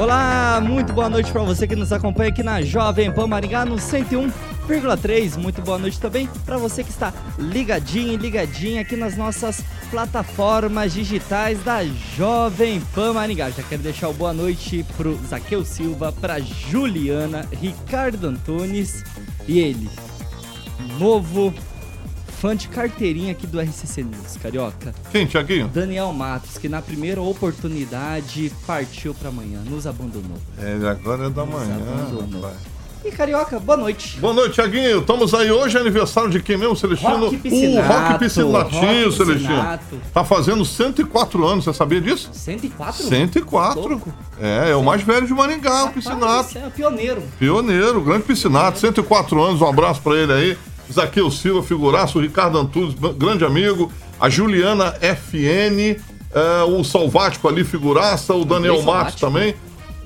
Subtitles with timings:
[0.00, 3.76] Olá, muito boa noite para você que nos acompanha aqui na Jovem Pan Maringá no
[3.76, 5.36] 101,3.
[5.36, 10.94] Muito boa noite também para você que está ligadinho e ligadinha aqui nas nossas plataformas
[10.94, 11.84] digitais da
[12.16, 13.50] Jovem Pan Maringá.
[13.50, 19.04] Já quero deixar o boa noite pro Zaqueu Silva, para Juliana, Ricardo Antunes
[19.46, 19.86] e ele,
[20.98, 21.52] novo
[22.40, 24.94] fã de carteirinha aqui do RCC News, carioca.
[25.12, 25.68] Quem, Tiaguinho?
[25.68, 30.38] Daniel Matos, que na primeira oportunidade partiu para amanhã, nos abandonou.
[30.58, 31.76] É, agora é da nos manhã.
[31.76, 32.50] Abandonou.
[33.02, 34.18] E Carioca, boa noite.
[34.20, 35.00] Boa noite, Tiaguinho.
[35.00, 37.16] Estamos aí hoje, é aniversário de quem mesmo, Celestino?
[37.16, 37.88] Rock Piscinato.
[37.88, 39.78] O Rock Piscinatinho, Celestino.
[40.12, 42.28] Tá fazendo 104 anos, você sabia disso?
[42.32, 43.04] 104?
[43.04, 44.02] 104.
[44.38, 46.58] É, é o mais velho de Maringá, o Piscinato.
[46.58, 47.22] É pioneiro.
[47.38, 50.58] Pioneiro, grande Piscinato, 104 anos, um abraço para ele aí.
[50.92, 55.96] Zaqueu Silva, figuraço, o Ricardo Antunes, grande amigo, a Juliana FN,
[56.32, 59.54] é, o Salvático ali, figuraça, o Daniel Matos também.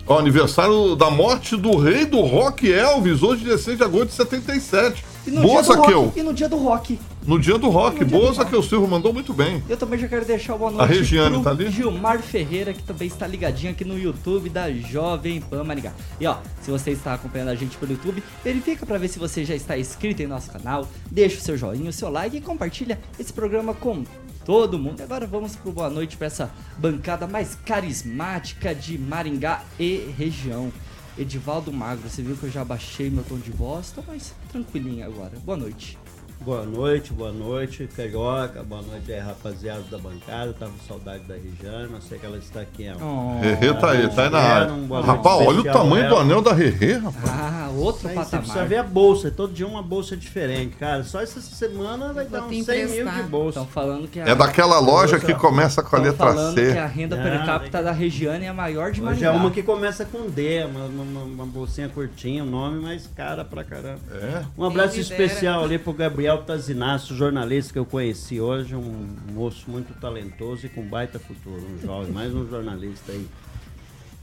[0.07, 5.05] O aniversário da morte do rei do rock Elvis, hoje 16 de agosto de 77.
[5.27, 6.99] E no, Boa, dia do rock, e no dia do rock.
[7.27, 8.05] No dia do rock.
[8.05, 9.63] Dia Boa, Zaqueu Silva mandou muito bem.
[9.67, 11.71] Eu também já quero deixar uma noite A Regiane tá ali?
[11.71, 15.93] Gilmar Ferreira, que também está ligadinho aqui no YouTube da Jovem Pan Maringá.
[16.21, 19.43] E ó, se você está acompanhando a gente pelo YouTube, verifica para ver se você
[19.43, 23.01] já está inscrito em nosso canal, deixa o seu joinha, o seu like e compartilha
[23.19, 24.05] esse programa com
[24.45, 25.01] todo mundo.
[25.03, 30.71] Agora vamos pro boa noite para essa bancada mais carismática de Maringá e região.
[31.17, 35.07] Edivaldo Magro, você viu que eu já baixei meu tom de voz, tô mais tranquilinho
[35.07, 35.33] agora.
[35.43, 35.97] Boa noite.
[36.45, 40.53] Boa noite, boa noite, Carioca, boa noite aí, rapaziada da bancada.
[40.53, 42.87] Tava com saudade da Regiane, não sei que ela está aqui.
[43.01, 44.73] Oh, Rerê tá aí, tá aí na área.
[45.03, 47.31] rapaz, olha o tamanho do anel da Rerê, rapaz.
[47.31, 48.29] Ah, outro aí, patamar.
[48.29, 51.03] Você precisa ver a bolsa, todo dia uma bolsa diferente, cara.
[51.03, 53.61] Só essa semana vai dar uns 100 mil de bolsa.
[53.61, 54.29] Estão falando que a...
[54.29, 56.73] É daquela loja que começa com a letra falando C.
[56.73, 59.29] que a renda per capita da Regiane é a maior de Maringá.
[59.29, 63.47] é uma que começa com D, uma, uma, uma bolsinha curtinha, um nome mais cara
[63.47, 64.01] pra caramba.
[64.13, 64.43] É.
[64.59, 69.71] Um abraço especial ali pro Gabriel Gabriel Tazinassi, jornalista que eu conheci hoje, um moço
[69.71, 73.27] muito talentoso e com baita futuro, um jovem, mais um jornalista aí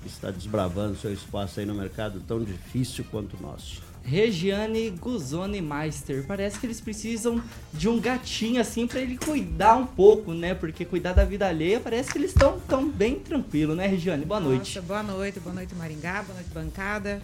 [0.02, 3.82] que está desbravando seu espaço aí no mercado tão difícil quanto o nosso.
[4.04, 6.26] Regiane Guzoni Meister.
[6.26, 10.56] Parece que eles precisam de um gatinho assim para ele cuidar um pouco, né?
[10.56, 14.26] Porque cuidar da vida alheia parece que eles estão tão bem tranquilo, né, Regiane?
[14.26, 14.82] Boa Nossa, noite.
[14.82, 17.22] Boa noite, boa noite Maringá, boa noite bancada.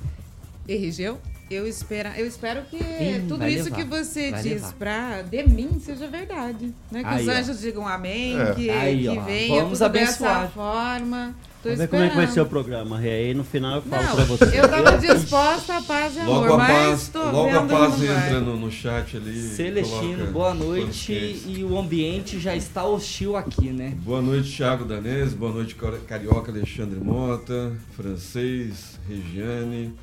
[0.67, 1.17] E região?
[1.49, 5.79] Eu espero, eu espero que Sim, tudo isso levar, que você diz para de mim
[5.79, 6.73] seja verdade.
[6.91, 7.01] Né?
[7.01, 7.61] Que aí, os anjos ó.
[7.61, 8.53] digam amém, é.
[8.53, 10.41] que, aí, que venha Vamos abençoar.
[10.41, 11.33] dessa forma.
[11.63, 13.09] Tô Vamos ver como é que vai ser o programa, Rê.
[13.09, 14.59] Aí no final eu falo para você.
[14.59, 18.57] Eu estava disposta a paz e amor, logo a paz, Logo a paz entra no,
[18.57, 19.41] no, chat ali.
[19.41, 21.13] Celestino, boa noite.
[21.13, 23.93] E o ambiente já está hostil aqui, né?
[24.03, 25.33] Boa noite, Thiago Danese.
[25.33, 25.75] Boa noite,
[26.07, 27.71] Carioca Alexandre Mota.
[27.95, 29.95] Francês, Regiane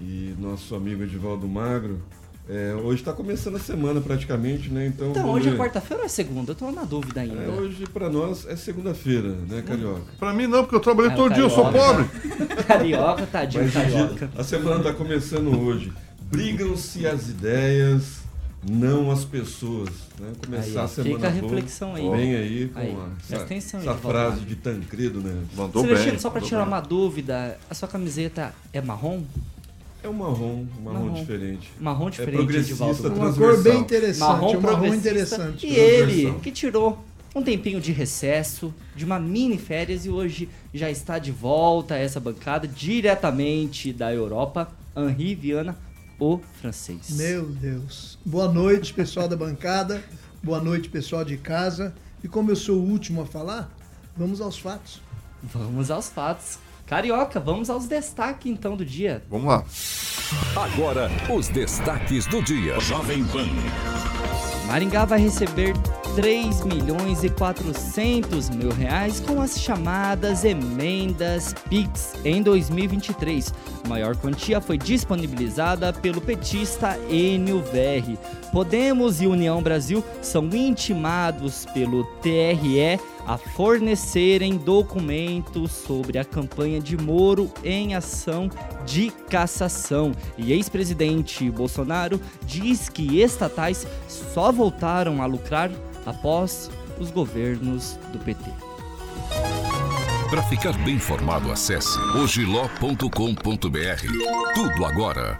[0.00, 2.00] e nosso amigo Edivaldo Magro.
[2.48, 4.86] É, hoje está começando a semana praticamente, né?
[4.88, 6.50] Então, então hoje é quarta-feira ou é segunda?
[6.50, 7.40] Eu estou na dúvida ainda.
[7.40, 10.02] É, hoje para nós é segunda-feira, né, Carioca?
[10.18, 12.04] Para mim não, porque eu trabalhei é, todo dia, eu sou pobre.
[12.66, 14.30] Carioca, tadinho, Mas, Carioca.
[14.36, 15.92] A semana está começando hoje.
[16.22, 18.22] Brigam-se as ideias,
[18.68, 19.90] não as pessoas.
[20.18, 20.32] Né?
[20.44, 22.10] Começar aí, a semana Fica a reflexão aí.
[22.10, 25.44] Vem aí com aí, a, essa, atenção, essa frase de Tancredo, né?
[25.54, 26.18] Mandou Celestino, bem.
[26.18, 26.68] só para tirar bem.
[26.68, 29.22] uma dúvida, a sua camiseta é marrom?
[30.02, 31.14] É um marrom, um marrom, marrom.
[31.14, 31.70] diferente.
[31.78, 35.66] Marrom é diferente, é progressista, Uma cor bem interessante, marrom, um marrom interessante.
[35.66, 36.98] E ele, que tirou
[37.34, 41.98] um tempinho de recesso, de uma mini férias e hoje já está de volta a
[41.98, 45.76] essa bancada diretamente da Europa, Henri Viana,
[46.18, 47.10] o francês.
[47.10, 48.18] Meu Deus.
[48.24, 50.02] Boa noite, pessoal da bancada.
[50.42, 51.94] Boa noite, pessoal de casa.
[52.24, 53.72] E como eu sou o último a falar,
[54.16, 55.00] vamos aos fatos.
[55.42, 59.22] Vamos aos fatos Carioca, vamos aos destaques então do dia.
[59.30, 59.64] Vamos lá.
[60.56, 62.78] Agora, os destaques do dia.
[62.80, 63.48] Jovem Pan.
[64.66, 65.74] Maringá vai receber
[66.14, 73.52] 3 milhões e 400 mil reais com as chamadas emendas PIX em 2023.
[73.84, 78.18] A maior quantia foi disponibilizada pelo petista Enio Verri.
[78.52, 86.96] Podemos e União Brasil são intimados pelo TRE a fornecerem documentos sobre a campanha de
[86.96, 88.50] Moro em ação
[88.84, 90.12] de cassação.
[90.36, 95.70] E ex-presidente Bolsonaro diz que estatais só voltaram a lucrar
[96.04, 98.50] após os governos do PT.
[100.30, 103.04] Para ficar bem informado, acesse ogiló.com.br.
[104.54, 105.36] Tudo agora.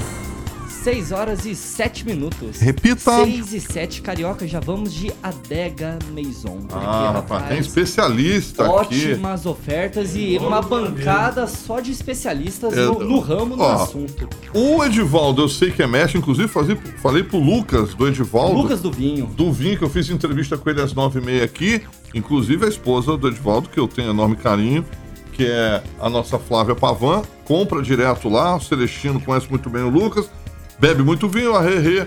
[0.83, 2.59] 6 horas e 7 minutos.
[2.59, 3.25] Repita.
[3.25, 6.59] 6 e 7, Carioca, já vamos de Adega Maison.
[6.73, 9.13] Ah, rapaz, tem especialista ótimas aqui.
[9.13, 14.29] Ótimas ofertas e uma bancada só de especialistas é, no, no, ramo, no ó, assunto.
[14.53, 18.63] O Edivaldo, eu sei que é mestre, inclusive falei, falei pro Lucas, do Edivaldo.
[18.63, 19.27] Lucas do Vinho.
[19.27, 21.83] Do Vinho, que eu fiz entrevista com ele às 9h30 aqui.
[22.13, 24.85] Inclusive a esposa do Edivaldo, que eu tenho enorme carinho,
[25.33, 27.23] que é a nossa Flávia Pavan.
[27.45, 30.29] Compra direto lá, o Celestino conhece muito bem o Lucas
[30.83, 32.05] bebe muito vinho, a Rerê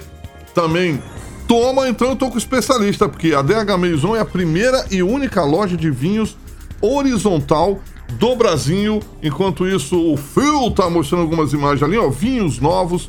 [0.53, 1.01] também
[1.47, 5.45] toma, então eu tô com especialista, porque a DH Maison é a primeira e única
[5.45, 6.35] loja de vinhos
[6.81, 7.79] horizontal
[8.19, 9.01] do Brasil.
[9.23, 13.05] Enquanto isso, o Phil tá mostrando algumas imagens ali, ó, vinhos novos.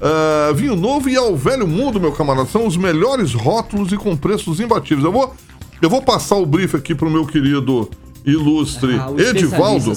[0.00, 2.48] Uh, vinho novo e ao velho mundo, meu camarada.
[2.48, 5.04] São os melhores rótulos e com preços imbatíveis.
[5.04, 5.34] Eu vou,
[5.82, 7.90] eu vou passar o brief aqui pro meu querido
[8.24, 9.92] ilustre ah, Edivaldo,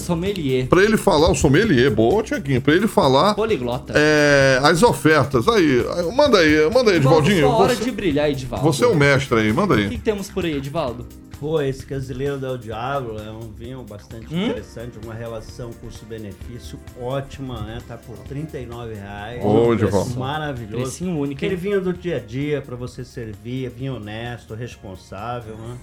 [0.70, 3.94] para ele falar, o sommelier, boa, Tiaguinho, para ele falar Poliglota.
[3.96, 5.48] É, as ofertas.
[5.48, 5.84] Aí,
[6.16, 7.48] manda aí, manda aí, Edivaldinho.
[7.48, 8.66] hora você, de brilhar, Edivaldo.
[8.66, 9.86] Você é o mestre aí, manda aí.
[9.86, 11.06] O que, que temos por aí, Edivaldo?
[11.40, 14.46] Pô, esse Casileiro del Diablo é um vinho bastante hum?
[14.46, 17.81] interessante, uma relação custo-benefício ótima, né?
[17.86, 19.42] Tá por 39 reais.
[19.44, 20.84] Oh, um maravilhoso.
[20.84, 21.34] Precinho único.
[21.34, 25.78] Aquele vinho do dia a dia para você servir, vinho honesto, responsável, né?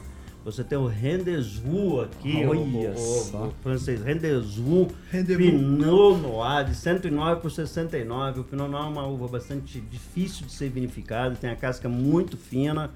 [0.45, 7.51] Você tem o Rendezvous aqui, o, o, o, francês Rendezvous, Pinot Noir de 109 por
[7.51, 8.41] 69.
[8.41, 12.39] O Pinot Noir é uma uva bastante difícil de ser vinificada, tem a casca muito
[12.39, 12.91] fina.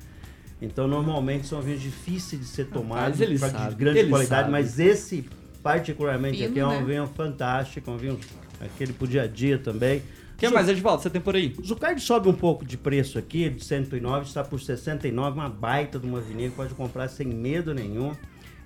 [0.62, 3.26] Então, normalmente são vinhos difíceis de ser tomados, de
[3.76, 4.50] grande qualidade, sabe.
[4.50, 5.29] mas esse,
[5.62, 6.85] particularmente Fino, aqui, é um né?
[6.85, 8.19] vinho fantástico, um vinho
[8.58, 10.02] aquele pro dia a dia também.
[10.49, 11.55] Que mais, Edvaldo, você tem por aí?
[11.58, 15.99] O Zucard sobe um pouco de preço aqui, de 109, está por 69, uma baita
[15.99, 18.12] de uma vinícola, pode comprar sem medo nenhum.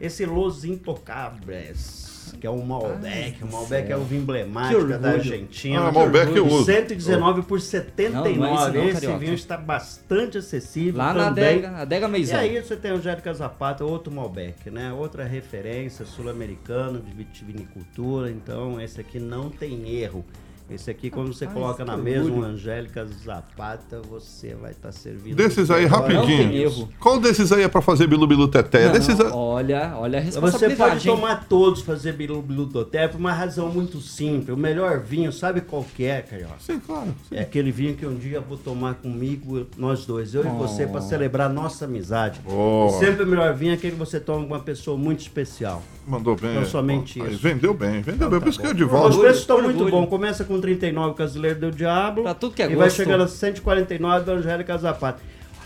[0.01, 5.89] Esse Los Intocables, que é o Malbec, o Malbec é o vinho emblemático da Argentina.
[5.89, 6.67] Ah, Malbec eu uso.
[6.67, 11.25] 119 por 79, não, não é não, esse vinho está bastante acessível Lá também.
[11.25, 12.37] na Adega, Adega Meizão.
[12.37, 14.93] E aí você tem o Angélica Zapata, outro Malbec, né?
[14.93, 20.25] Outra referência sul-americana de vitivinicultura, então esse aqui não tem erro.
[20.71, 25.35] Esse aqui, quando você coloca na mesa um Angélica Zapata, você vai estar tá servindo.
[25.35, 26.89] Desses aí, rapidinho.
[27.01, 28.85] Qual desses aí é para fazer bilu bilu teté?
[28.85, 29.19] Não, desses...
[29.33, 31.01] Olha, olha a responsabilidade.
[31.01, 34.51] Você pode tomar todos, fazer bilu bilu teté, por uma razão muito simples.
[34.51, 36.57] O melhor vinho, sabe qual que é, Carioca?
[36.61, 37.15] Sim, claro.
[37.29, 37.37] Sim.
[37.37, 40.49] É aquele vinho que um dia vou tomar comigo, nós dois, eu oh.
[40.49, 42.41] e você, para celebrar nossa amizade.
[42.47, 42.91] Oh.
[42.99, 45.83] Sempre o melhor vinho é aquele que você toma com uma pessoa muito especial.
[46.07, 46.55] Mandou bem.
[46.55, 47.39] Não somente isso.
[47.39, 48.39] vendeu bem, vendeu então, bem.
[48.39, 49.11] Tá Por isso que eu de volta.
[49.11, 50.07] Os preços estão muito bons.
[50.09, 52.23] Começa com 39 Casileiro do Diabo.
[52.23, 52.79] Pra tudo que é E gosto.
[52.79, 55.21] vai chegando a 149 do Angélica Zapata.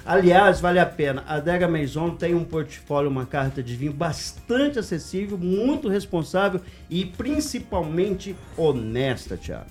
[0.04, 1.22] Aliás, vale a pena.
[1.28, 7.04] A Adega Maison tem um portfólio, uma carta de vinho bastante acessível, muito responsável e
[7.06, 9.66] principalmente honesta, Thiago.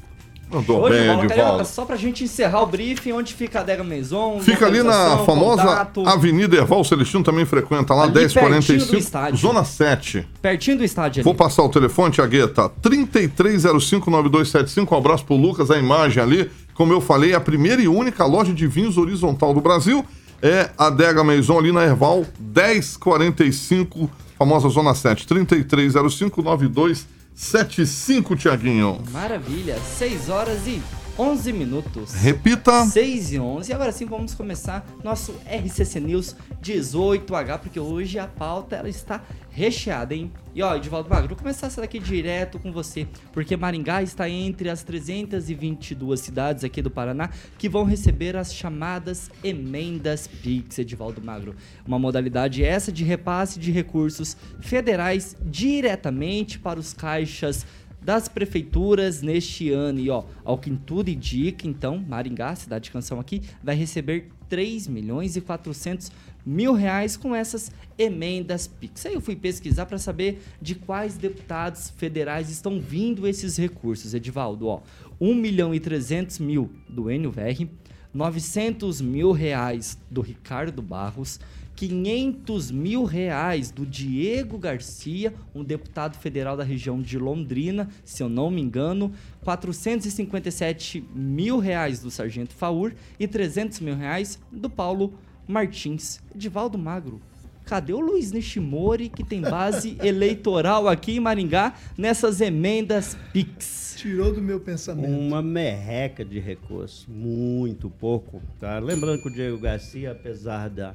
[0.52, 1.66] Mandou Hoje, bem, Edivaldo.
[1.66, 4.40] Só pra gente encerrar o briefing, onde fica a Adega Maison?
[4.42, 6.06] Fica ali na famosa contato.
[6.06, 10.28] Avenida Erval Celestino, também frequenta lá, ali 1045, Zona 7.
[10.42, 11.24] Pertinho do estádio ali.
[11.24, 16.52] Vou passar o telefone, Tiagueta, 33059275, um abraço pro Lucas, a imagem ali.
[16.74, 20.06] Como eu falei, a primeira e única loja de vinhos horizontal do Brasil
[20.42, 27.21] é a Adega Maison ali na Erval 1045, famosa Zona 7, 33059275.
[27.36, 29.02] 75, Tiaguinho.
[29.12, 30.82] Maravilha, 6 horas e
[31.22, 32.14] 11 minutos.
[32.16, 32.84] Repita.
[32.84, 33.70] 6 e 11.
[33.70, 39.22] E agora sim vamos começar nosso RCC News 18H, porque hoje a pauta ela está
[39.52, 40.32] recheada, hein?
[40.56, 44.68] E ó, Edivaldo Magro, vou começar essa daqui direto com você, porque Maringá está entre
[44.70, 51.56] as 322 cidades aqui do Paraná que vão receber as chamadas emendas PIX, Edivaldo Magro.
[51.86, 57.66] Uma modalidade essa de repasse de recursos federais diretamente para os caixas
[58.02, 60.00] das prefeituras neste ano.
[60.00, 64.88] E ó, ao que tudo indica, então, Maringá, cidade de canção aqui, vai receber 3
[64.88, 66.12] milhões e 400
[66.46, 69.06] mil reais com essas emendas PIX.
[69.06, 74.68] Aí eu fui pesquisar para saber de quais deputados federais estão vindo esses recursos, Edivaldo.
[74.68, 74.82] Ó,
[75.20, 77.68] 1 milhão e 300 mil do Enio VR,
[78.14, 81.40] 900 mil reais do Ricardo Barros,
[81.82, 88.30] 500 mil reais do Diego Garcia, um deputado federal da região de Londrina, se eu
[88.30, 89.12] não me engano,
[89.44, 95.16] 457 mil reais do Sargento Faur e 300 mil reais do Paulo
[95.48, 96.22] Martins.
[96.36, 97.20] Edivaldo Magro,
[97.66, 103.96] cadê o Luiz Nishimori, que tem base eleitoral aqui em Maringá, nessas emendas PIX?
[103.98, 105.10] Tirou do meu pensamento.
[105.10, 108.40] Uma merreca de recurso, muito pouco.
[108.60, 108.78] Tá?
[108.78, 110.94] Lembrando que o Diego Garcia, apesar da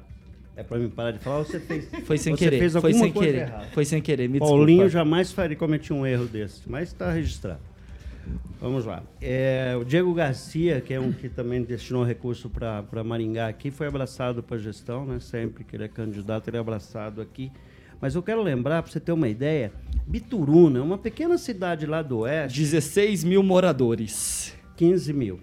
[0.56, 1.86] é pra mim parar de falar, você fez.
[2.04, 2.58] Foi sem querer.
[2.58, 3.38] Fez foi sem querer.
[3.42, 3.66] Errada.
[3.74, 4.28] Foi sem querer.
[4.28, 4.88] Me Paulinho desculpa.
[4.88, 7.60] jamais faria cometer um erro desse, mas está registrado.
[8.58, 9.02] Vamos lá.
[9.20, 13.86] É, o Diego Garcia, que é um que também destinou recurso para Maringá aqui, foi
[13.86, 15.20] abraçado para a gestão, né?
[15.20, 17.52] Sempre que ele é candidato, ele é abraçado aqui.
[18.00, 19.72] Mas eu quero lembrar, para você ter uma ideia,
[20.06, 22.58] Bituruna, uma pequena cidade lá do oeste.
[22.58, 24.54] 16 mil moradores.
[24.76, 25.40] 15 mil.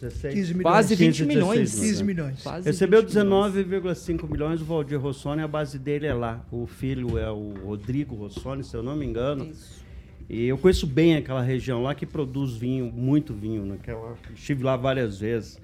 [0.00, 0.62] 16, 15 milhões.
[0.62, 1.74] Quase 20 15, milhões.
[1.74, 2.42] 15 milhões.
[2.42, 6.44] Quase Recebeu 19,5 milhões o Valdir Rossoni, a base dele é lá.
[6.50, 9.46] O filho é o Rodrigo Rossoni, se eu não me engano.
[9.46, 9.84] Isso.
[10.28, 13.64] E eu conheço bem aquela região lá que produz vinho, muito vinho.
[13.64, 15.58] Naquela, estive lá várias vezes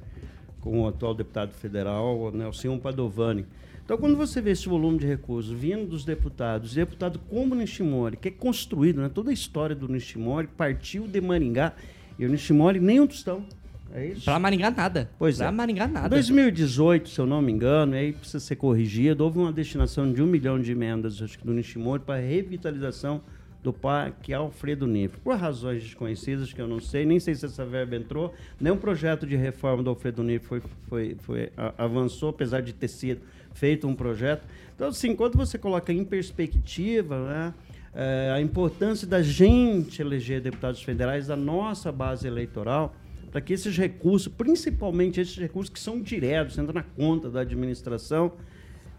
[0.61, 3.45] com o atual deputado federal, o Nelson Padovani.
[3.85, 8.29] Então, quando você vê esse volume de recursos vindo dos deputados, deputado como Nishimori, que
[8.29, 11.75] é construído, né, toda a história do Nishimori partiu de Maringá,
[12.19, 13.45] e o Nishimori nem um tostão.
[13.95, 14.25] É isso?
[14.25, 15.09] Pra Maringá nada.
[15.17, 15.51] Pois pra é.
[15.53, 16.09] Maringá nada.
[16.09, 20.27] 2018, se eu não me engano, aí precisa ser corrigido, houve uma destinação de um
[20.27, 23.23] milhão de emendas acho que do Nishimori para revitalização
[23.63, 25.21] do Parque Alfredo Nifre.
[25.21, 28.77] Por razões desconhecidas que eu não sei, nem sei se essa verba entrou, nem o
[28.77, 33.23] projeto de reforma do Alfredo Nifre foi, foi, foi, avançou, apesar de ter sido
[33.55, 34.43] feito um projeto.
[34.75, 37.55] Então, assim, quando você coloca em perspectiva né,
[37.95, 42.95] é, a importância da gente eleger deputados federais, da nossa base eleitoral,
[43.35, 48.35] para que esses recursos, principalmente esses recursos que são diretos, entram na conta da administração,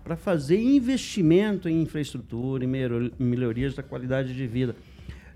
[0.04, 2.68] para fazer investimento em infraestrutura, em
[3.18, 4.76] melhorias da qualidade de vida.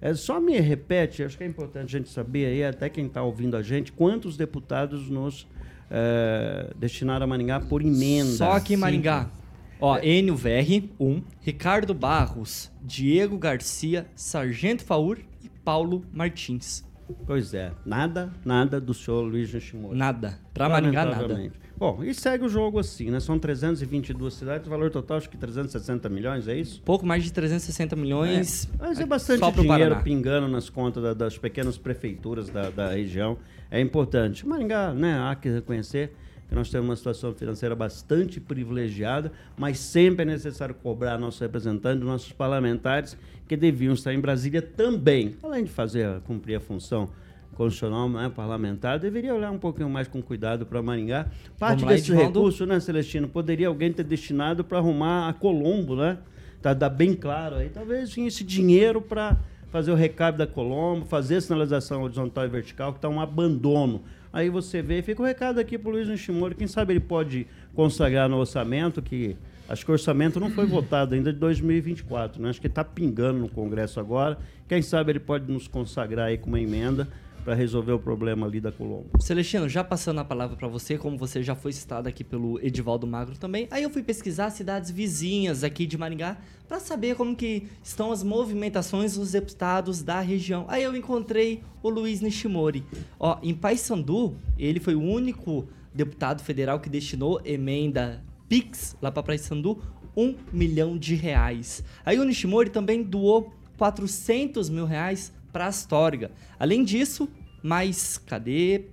[0.01, 3.23] É, só me repete, acho que é importante a gente saber aí, até quem está
[3.23, 5.47] ouvindo a gente, quantos deputados nos
[5.89, 8.31] é, destinaram a Maringá por emenda.
[8.31, 9.31] Só aqui em Maringá.
[9.79, 10.05] Ó, é.
[10.05, 11.21] Enio Verri, um.
[11.39, 16.88] Ricardo Barros, Diego Garcia, Sargento Faur e Paulo Martins.
[17.25, 19.97] Pois é, nada, nada do senhor Luiz Nishimori.
[19.97, 20.39] Nada.
[20.53, 21.51] Para Maringá, nada.
[21.77, 23.19] Bom, e segue o jogo assim, né?
[23.21, 26.81] São 322 cidades, valor total acho que 360 milhões, é isso?
[26.81, 28.65] Pouco mais de 360 milhões.
[28.65, 30.01] É, mas é bastante dinheiro Paraná.
[30.01, 33.37] pingando nas contas da, das pequenas prefeituras da, da região.
[33.71, 34.45] É importante.
[34.45, 35.19] Maringá, né?
[35.19, 36.13] Há que reconhecer
[36.49, 42.03] que nós temos uma situação financeira bastante privilegiada, mas sempre é necessário cobrar nossos representantes,
[42.03, 43.15] nossos parlamentares,
[43.49, 47.09] que deviam estar em Brasília também, além de fazer cumprir a função
[47.55, 51.25] constitucional, né, parlamentar, deveria olhar um pouquinho mais com cuidado para Maringá.
[51.57, 56.19] Parte Vamos desse recurso, né, Celestino, poderia alguém ter destinado para arrumar a Colombo, né?
[56.61, 57.69] Tá, tá bem claro aí.
[57.69, 59.35] Talvez tinha esse dinheiro para
[59.71, 64.03] fazer o recado da Colombo, fazer a sinalização horizontal e vertical, que está um abandono.
[64.31, 67.47] Aí você vê, fica o recado aqui para o Luiz Nishimori, quem sabe ele pode
[67.73, 69.35] consagrar no orçamento que
[69.69, 72.49] Acho que o orçamento não foi votado ainda de 2024, né?
[72.49, 74.39] Acho que está pingando no Congresso agora.
[74.67, 77.07] Quem sabe ele pode nos consagrar aí com uma emenda
[77.45, 79.09] para resolver o problema ali da Colombo.
[79.19, 83.05] Celestino, já passando a palavra para você, como você já foi citado aqui pelo Edivaldo
[83.05, 87.67] Magro também, aí eu fui pesquisar cidades vizinhas aqui de Maringá para saber como que
[87.83, 90.65] estão as movimentações dos deputados da região.
[90.67, 92.83] Aí eu encontrei o Luiz Nishimori.
[93.19, 99.37] Ó, em Paysandu, ele foi o único deputado federal que destinou emenda Pix, lá para
[99.37, 99.81] Sandu,
[100.17, 101.83] um milhão de reais.
[102.03, 106.31] Aí o Nishimori também doou 400 mil reais para Astorga.
[106.59, 107.29] Além disso,
[107.63, 108.85] mais, cadê?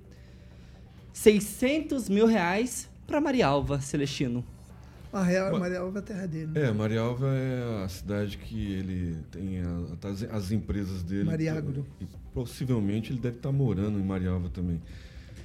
[1.12, 4.44] 600 mil reais para Marialva, Celestino.
[5.12, 6.46] A real, Marialva é a terra dele.
[6.48, 6.62] Né?
[6.64, 11.24] É, Marialva é a cidade que ele tem a, as, as, empresas dele.
[11.24, 11.86] Mariagro.
[12.00, 14.80] E possivelmente ele deve estar morando em Marialva também.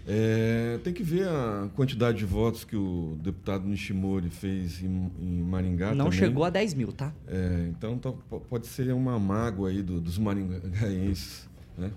[0.07, 5.43] É, tem que ver a quantidade de votos que o deputado Nishimori fez em, em
[5.43, 5.93] Maringá.
[5.93, 6.19] Não também.
[6.19, 7.13] chegou a 10 mil, tá?
[7.27, 8.11] É, então tá,
[8.49, 11.91] pode ser uma mágoa aí do, dos maringaenses, né?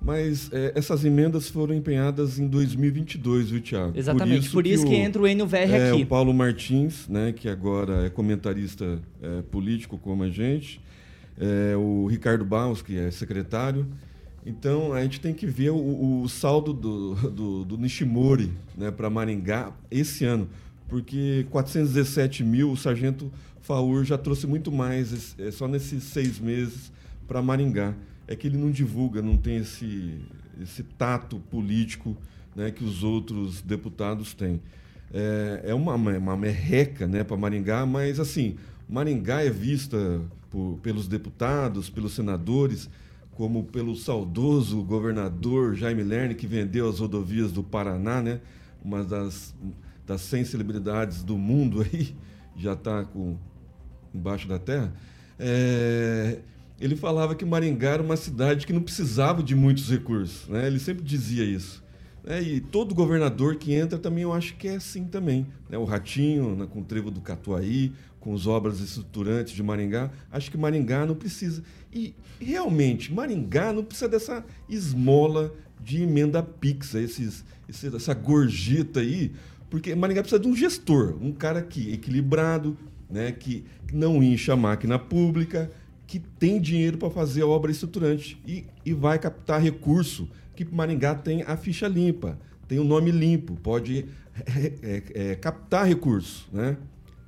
[0.00, 3.98] Mas é, essas emendas foram empenhadas em 2022, viu, Tiago?
[3.98, 6.02] Exatamente, por isso, por isso que, que, entra o NVR é, aqui.
[6.02, 10.80] O Paulo Martins, né, que agora é comentarista é, político como a gente,
[11.36, 13.86] é, o Ricardo Barros, que é secretário.
[14.48, 19.10] Então a gente tem que ver o, o saldo do, do, do Nishimori né, para
[19.10, 20.48] Maringá esse ano,
[20.88, 26.90] porque 417 mil, o sargento Faur já trouxe muito mais, é, só nesses seis meses,
[27.26, 27.94] para Maringá.
[28.26, 30.14] É que ele não divulga, não tem esse,
[30.62, 32.16] esse tato político
[32.56, 34.62] né, que os outros deputados têm.
[35.12, 38.56] É, é uma, uma merreca né, para Maringá, mas assim,
[38.88, 42.88] Maringá é vista por, pelos deputados, pelos senadores,
[43.38, 48.40] como pelo saudoso governador Jaime Lerner, que vendeu as rodovias do Paraná, né?
[48.84, 49.54] uma das,
[50.04, 52.16] das 100 celebridades do mundo aí,
[52.58, 53.06] já está
[54.12, 54.92] embaixo da terra.
[55.38, 56.40] É,
[56.80, 60.48] ele falava que Maringá era uma cidade que não precisava de muitos recursos.
[60.48, 60.66] Né?
[60.66, 61.80] Ele sempre dizia isso.
[62.28, 65.46] É, e todo governador que entra também eu acho que é assim também.
[65.66, 65.78] Né?
[65.78, 70.50] O Ratinho, né, com o Trevo do Catuaí, com as obras estruturantes de Maringá, acho
[70.50, 71.62] que Maringá não precisa.
[71.90, 79.32] E realmente, Maringá não precisa dessa esmola de emenda Pix, esses, essa gorjeta aí,
[79.70, 82.76] porque Maringá precisa de um gestor, um cara que equilibrado,
[83.08, 85.70] né, que não incha a máquina pública,
[86.06, 90.28] que tem dinheiro para fazer obra estruturante e, e vai captar recurso,
[90.64, 94.06] que Maringá tem a ficha limpa, tem o um nome limpo, pode
[94.56, 96.76] é, é, é, captar recursos, né?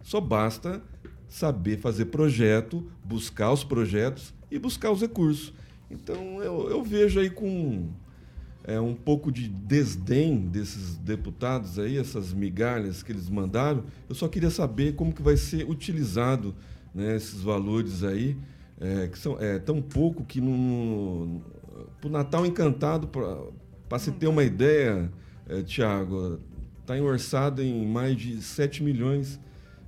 [0.03, 0.83] Só basta
[1.29, 5.53] saber fazer projeto, buscar os projetos e buscar os recursos.
[5.91, 7.89] Então eu, eu vejo aí com
[8.65, 13.85] é, um pouco de desdém desses deputados aí, essas migalhas que eles mandaram.
[14.09, 16.55] Eu só queria saber como que vai ser utilizado
[16.95, 18.37] né, esses valores aí,
[18.81, 20.41] é, que são é, tão pouco que
[22.01, 23.09] para o Natal Encantado,
[23.89, 25.11] para se ter uma ideia,
[25.49, 26.39] é, Tiago,
[26.81, 29.39] está orçado em mais de 7 milhões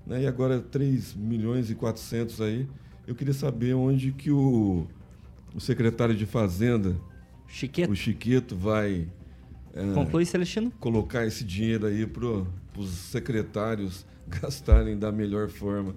[0.06, 0.22] né?
[0.22, 2.68] e agora 3 milhões e 400 aí.
[3.06, 4.86] Eu queria saber onde que o,
[5.54, 6.96] o secretário de Fazenda,
[7.48, 7.90] Chiqueto.
[7.90, 9.08] o Chiqueto, vai
[9.74, 10.70] é, Conclui, Celestino?
[10.78, 12.26] colocar esse dinheiro aí para
[12.78, 15.94] os secretários gastarem da melhor forma.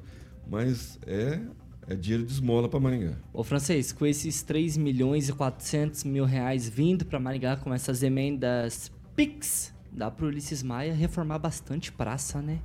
[0.48, 1.40] Mas é,
[1.88, 3.14] é dinheiro de esmola para Maringá.
[3.34, 8.02] Ô, francês, com esses 3 milhões e 400 mil reais vindo para Maringá com essas
[8.02, 12.60] emendas PIX, dá para o Ulisses Maia reformar bastante praça, né?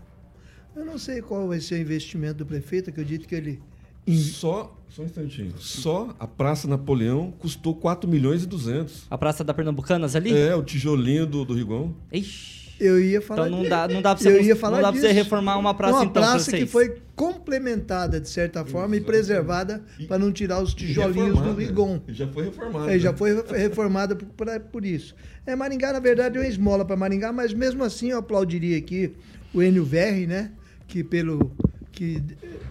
[0.74, 3.60] Eu não sei qual vai ser o investimento do prefeito, acredito que ele.
[4.08, 5.54] Só, só um instantinho.
[5.58, 9.06] Só a Praça Napoleão custou 4 milhões e 200.
[9.10, 10.32] A Praça da Pernambucanas ali?
[10.32, 11.92] É, o tijolinho do, do Rigon.
[12.10, 12.59] Ixi.
[12.80, 14.92] Eu ia falar Então não dá, não dá pra você, eu ia falar não dá
[14.92, 16.62] pra você reformar uma praça uma então, praça francês.
[16.64, 21.60] que foi complementada de certa forma e preservada para não tirar os tijolinhos do reformada.
[21.60, 22.00] Rigon.
[22.08, 22.88] Já foi reformado.
[22.90, 25.14] É, já foi reformada por, por- por isso.
[25.44, 29.12] É, Maringá, na verdade, é uma esmola para Maringá, mas mesmo assim eu aplaudiria aqui
[29.52, 30.52] o Enio Verri, né?
[30.88, 31.52] Que pelo
[31.92, 32.22] que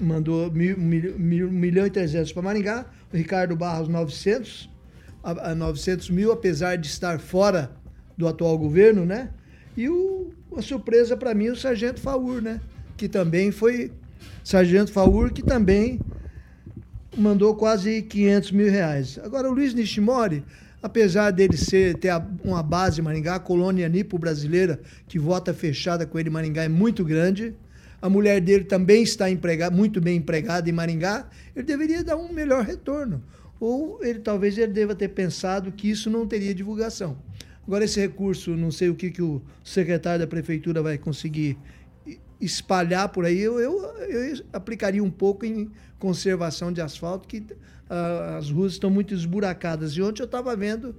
[0.01, 4.69] mandou mil, mil, mil, um milhão e trezentos para Maringá, o Ricardo Barros 900,
[5.23, 7.71] a, a 900 mil, apesar de estar fora
[8.17, 9.29] do atual governo, né?
[9.79, 12.59] E o, uma surpresa para mim, o Sargento Faur, né?
[12.97, 13.93] Que também foi
[14.43, 16.01] Sargento Faur, que também
[17.15, 19.17] mandou quase 500 mil reais.
[19.23, 20.43] Agora, o Luiz Nishimori,
[20.83, 25.53] apesar dele ser, ter a- uma base em Maringá, a colônia nipo brasileira, que vota
[25.53, 27.55] fechada com ele em Maringá, é muito grande.
[28.01, 31.29] A mulher dele também está empregada, muito bem empregada em Maringá.
[31.55, 33.23] Ele deveria dar um melhor retorno.
[33.61, 37.17] Ou ele talvez ele deva ter pensado que isso não teria divulgação.
[37.69, 41.55] Agora, esse recurso, não sei o que, que o secretário da prefeitura vai conseguir
[42.41, 47.43] espalhar por aí, eu, eu, eu aplicaria um pouco em conservação de asfalto, que
[47.87, 49.91] ah, as ruas estão muito esburacadas.
[49.91, 50.95] E ontem eu estava vendo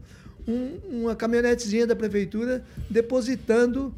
[0.46, 3.92] um- uma caminhonetezinha da prefeitura depositando,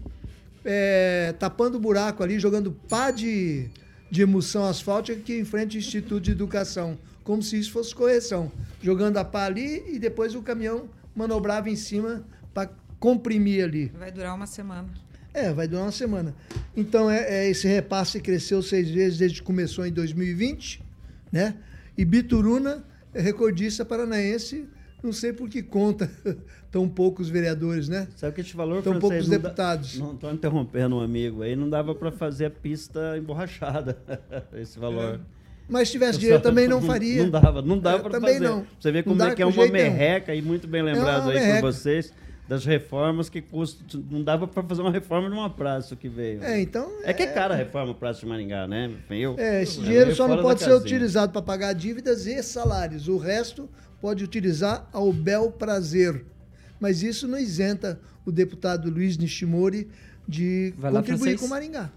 [0.64, 3.68] eh, tapando buraco ali, jogando pá de,
[4.10, 8.50] de emulsão asfáltica aqui em frente ao Instituto de Educação, como se isso fosse correção.
[8.82, 13.90] Jogando a pá ali e depois o caminhão manobrava em cima para comprimir ali.
[13.98, 14.88] Vai durar uma semana.
[15.34, 16.34] É, vai durar uma semana.
[16.76, 20.82] Então, é, é, esse repasse cresceu seis vezes desde que começou em 2020,
[21.30, 21.54] né?
[21.96, 22.84] E Bituruna
[23.14, 24.66] é recordista paranaense,
[25.02, 26.10] não sei por que conta
[26.70, 28.06] tão poucos vereadores, né?
[28.16, 29.98] Sabe que esse valor Tão francês, poucos não dá- deputados.
[29.98, 33.96] Não estou interrompendo um amigo aí, não dava para fazer a pista emborrachada,
[34.54, 35.18] esse valor.
[35.68, 37.22] Mas se tivesse dinheiro também não faria.
[37.22, 38.44] Não dava, não dava É, para também fazer.
[38.48, 38.66] não.
[38.78, 39.72] Você vê Não como dá é que é uma nenhum.
[39.72, 41.60] merreca e muito bem lembrado uma aí merreca.
[41.62, 42.12] por vocês
[42.48, 44.04] das reformas que custam.
[44.10, 46.42] Não dava para fazer uma reforma numa praça que veio.
[46.42, 46.90] É, então.
[47.02, 48.90] É que é cara a reforma Praça de Maringá, né?
[49.10, 50.80] Eu, É, esse é dinheiro só não pode ser casinha.
[50.84, 53.08] utilizado para pagar dívidas e salários.
[53.08, 53.68] O resto
[54.00, 56.24] pode utilizar ao bel prazer.
[56.80, 59.88] Mas isso não isenta o deputado Luiz Nishimori
[60.26, 61.40] de Vai lá, contribuir francês.
[61.40, 61.90] com Maringá.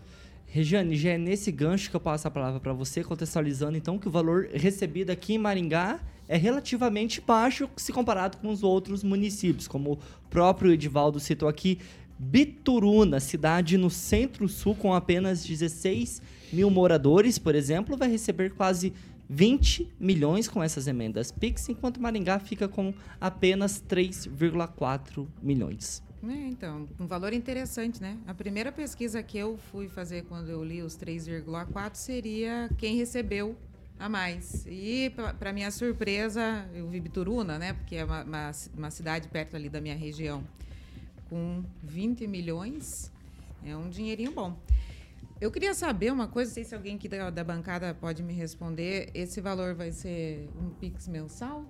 [0.46, 4.08] Regiane, já é nesse gancho que eu passo a palavra para você, contextualizando então que
[4.08, 9.68] o valor recebido aqui em Maringá é relativamente baixo se comparado com os outros municípios,
[9.68, 11.80] como o próprio Edivaldo citou aqui,
[12.18, 16.22] Bituruna, cidade no centro-sul com apenas 16
[16.54, 18.94] mil moradores, por exemplo, vai receber quase
[19.30, 26.02] 20 milhões com essas emendas PIX, enquanto Maringá fica com apenas 3,4 milhões.
[26.28, 28.18] É, então, um valor interessante, né?
[28.26, 33.56] A primeira pesquisa que eu fui fazer quando eu li os 3,4 seria quem recebeu
[34.00, 34.66] a mais.
[34.68, 37.74] E, para minha surpresa, eu vi Bituruna, né?
[37.74, 40.44] Porque é uma, uma, uma, cidade perto ali da minha região,
[41.30, 43.12] com 20 milhões.
[43.64, 44.58] É um dinheirinho bom.
[45.40, 48.34] Eu queria saber uma coisa, não sei se alguém aqui da, da bancada pode me
[48.34, 49.10] responder.
[49.14, 51.66] Esse valor vai ser um PIX mensal?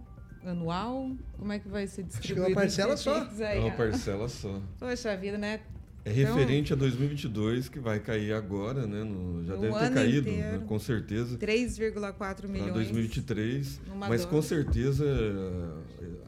[0.45, 1.11] Anual?
[1.37, 2.59] Como é que vai ser distribuído?
[2.59, 3.43] Acho que é uma parcela só.
[3.43, 4.61] É uma parcela só.
[4.77, 5.61] Poxa vida, né?
[6.05, 9.03] É referente então, a 2022, que vai cair agora, né?
[9.03, 11.35] No, já deve ter caído, né, com certeza.
[11.35, 12.65] 3,4 milhões.
[12.65, 13.81] Para 2023.
[13.97, 15.03] Mas com certeza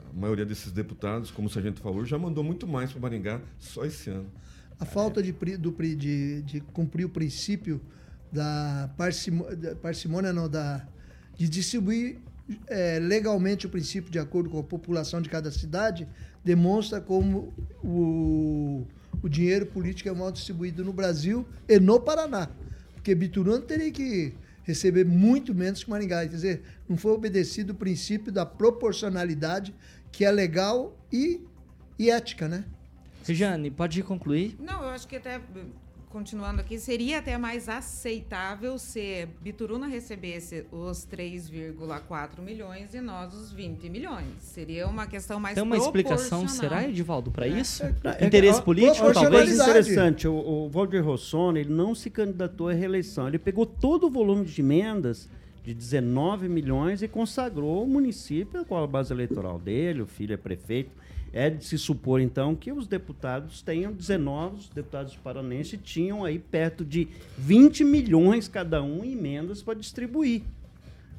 [0.09, 3.85] a maioria desses deputados, como o Sargento falou, já mandou muito mais para Maringá só
[3.85, 4.25] esse ano.
[4.79, 7.79] A falta de, do, de, de cumprir o princípio
[8.31, 10.87] da parcimônia, parcimônia não, da,
[11.35, 12.17] de distribuir
[12.67, 16.07] é, legalmente o princípio de acordo com a população de cada cidade
[16.43, 18.85] demonstra como o,
[19.21, 22.49] o dinheiro político é mal distribuído no Brasil e no Paraná.
[22.93, 26.21] Porque Biturano teria que receber muito menos que Maringá.
[26.27, 29.73] Quer dizer, não foi obedecido o princípio da proporcionalidade,
[30.11, 31.41] que é legal e,
[31.97, 32.65] e ética, né?
[33.25, 34.55] Regiane, pode concluir?
[34.59, 35.41] Não, eu acho que até
[36.17, 43.51] continuando aqui, seria até mais aceitável se Bituruna recebesse os 3,4 milhões e nós os
[43.51, 44.25] 20 milhões.
[44.39, 47.49] Seria uma questão mais Tem uma explicação, será, Edivaldo, para é.
[47.49, 47.83] isso?
[47.83, 49.59] É, Interesse é, político, talvez?
[49.59, 50.27] interessante.
[50.27, 53.27] O, o Valdir Rossoni, ele não se candidatou à reeleição.
[53.27, 55.29] Ele pegou todo o volume de emendas
[55.63, 60.37] de 19 milhões e consagrou o município com a base eleitoral dele, o filho é
[60.37, 60.89] prefeito
[61.33, 66.39] é de se supor, então, que os deputados tenham 19, os deputados paranenses tinham aí
[66.39, 70.41] perto de 20 milhões cada um em emendas para distribuir.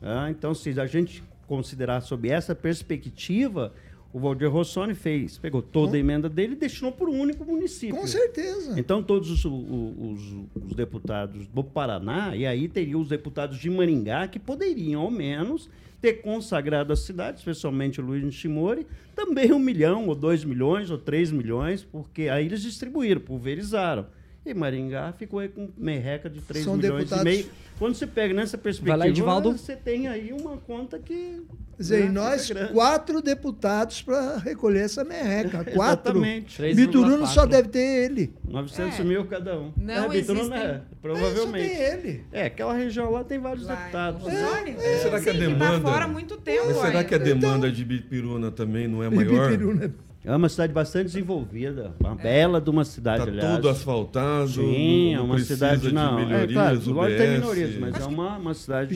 [0.03, 3.73] Ah, então, se a gente considerar sob essa perspectiva,
[4.13, 7.97] o Valdir Rossoni fez, pegou toda a emenda dele e destinou para um único município.
[7.97, 8.79] Com certeza.
[8.79, 14.27] Então, todos os, os, os, deputados do Paraná, e aí teriam os deputados de Maringá,
[14.27, 15.69] que poderiam, ao menos,
[16.01, 20.99] ter consagrado a cidade, especialmente o Luiz Nishimori, também um milhão, ou dois milhões, ou
[20.99, 24.07] três milhões, porque aí eles distribuíram, pulverizaram.
[24.47, 27.23] E Maringá ficou aí com merreca de 3 São milhões deputados...
[27.23, 27.51] e meio.
[27.79, 31.43] Quando você pega nessa perspectiva, lá, você tem aí uma conta que.
[31.79, 35.63] Dizer, né, nós, quatro deputados para recolher essa merreca.
[35.73, 36.19] Quatro.
[36.19, 36.75] Exatamente.
[36.75, 38.35] Biturano só deve ter ele.
[38.49, 39.05] 900 é.
[39.05, 39.73] mil cada um.
[39.77, 41.71] Não, é, Biturano é, provavelmente.
[41.71, 42.25] É, só tem ele.
[42.33, 44.27] É, aquela região lá tem vários lá, deputados.
[44.27, 45.59] É, é, será que a demanda.
[45.59, 46.75] Tá fora muito tempo.
[46.75, 49.51] será que a demanda então, de Bipiruna também não é maior?
[49.51, 49.85] Bipiruna.
[49.85, 52.15] É uma cidade bastante desenvolvida, uma é.
[52.17, 53.57] bela de uma cidade, tá aliás.
[53.57, 54.49] tudo asfaltado.
[54.49, 56.19] Sim, é uma cidade não.
[56.19, 58.95] É, claro, UBS, tem minorias, mas é uma, uma cidade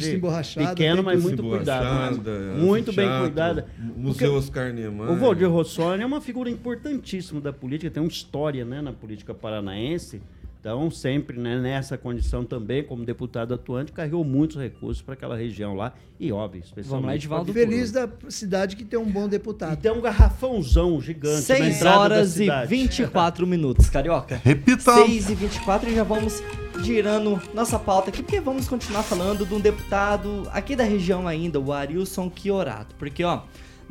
[0.56, 2.10] pequena, mas muito cuidada.
[2.56, 3.66] Muito bem cuidada.
[3.96, 5.12] Museu Oscar Niemeyer.
[5.12, 9.32] O Valdir Rossoni é uma figura importantíssima da política, tem uma história né, na política
[9.32, 10.20] paranaense.
[10.62, 15.74] Então, sempre né, nessa condição também, como deputado atuante, carregou muitos recursos para aquela região
[15.74, 17.26] lá e, óbvio, especialmente.
[17.26, 19.72] Vamos lá, Feliz da cidade que tem um bom deputado.
[19.72, 24.40] E tem um garrafãozão gigante 6 horas e 24 minutos, Carioca.
[24.44, 24.94] Repita!
[25.04, 26.40] 6 e 24 e já vamos
[26.80, 31.58] girando nossa pauta aqui, porque vamos continuar falando de um deputado aqui da região ainda,
[31.58, 32.94] o Arilson Chiorato.
[32.94, 33.40] Porque, ó,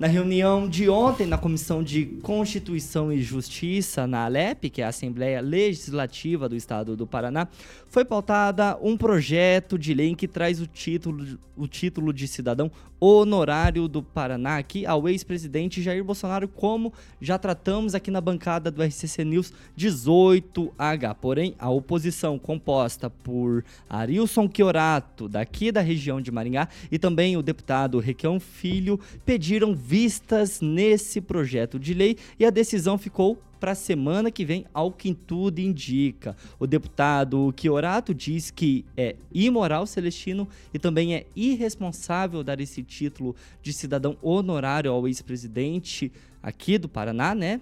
[0.02, 4.88] na reunião de ontem, na Comissão de Constituição e Justiça, na Alep, que é a
[4.88, 7.48] Assembleia Legislativa do Estado do Paraná,
[7.88, 12.72] foi pautada um projeto de lei que traz o título, o título de cidadão
[13.04, 18.84] honorário do Paraná aqui ao ex-presidente Jair Bolsonaro, como já tratamos aqui na bancada do
[18.84, 21.16] RCC News 18H.
[21.20, 27.42] Porém, a oposição composta por Arilson Chiorato, daqui da região de Maringá, e também o
[27.42, 33.76] deputado Requião Filho, pediram vistas nesse projeto de lei e a decisão ficou para a
[33.76, 36.36] semana que vem, ao que tudo indica.
[36.60, 43.36] O deputado Chiorato diz que é imoral Celestino e também é irresponsável dar esse título
[43.62, 47.62] de cidadão honorário ao ex-presidente aqui do Paraná, né?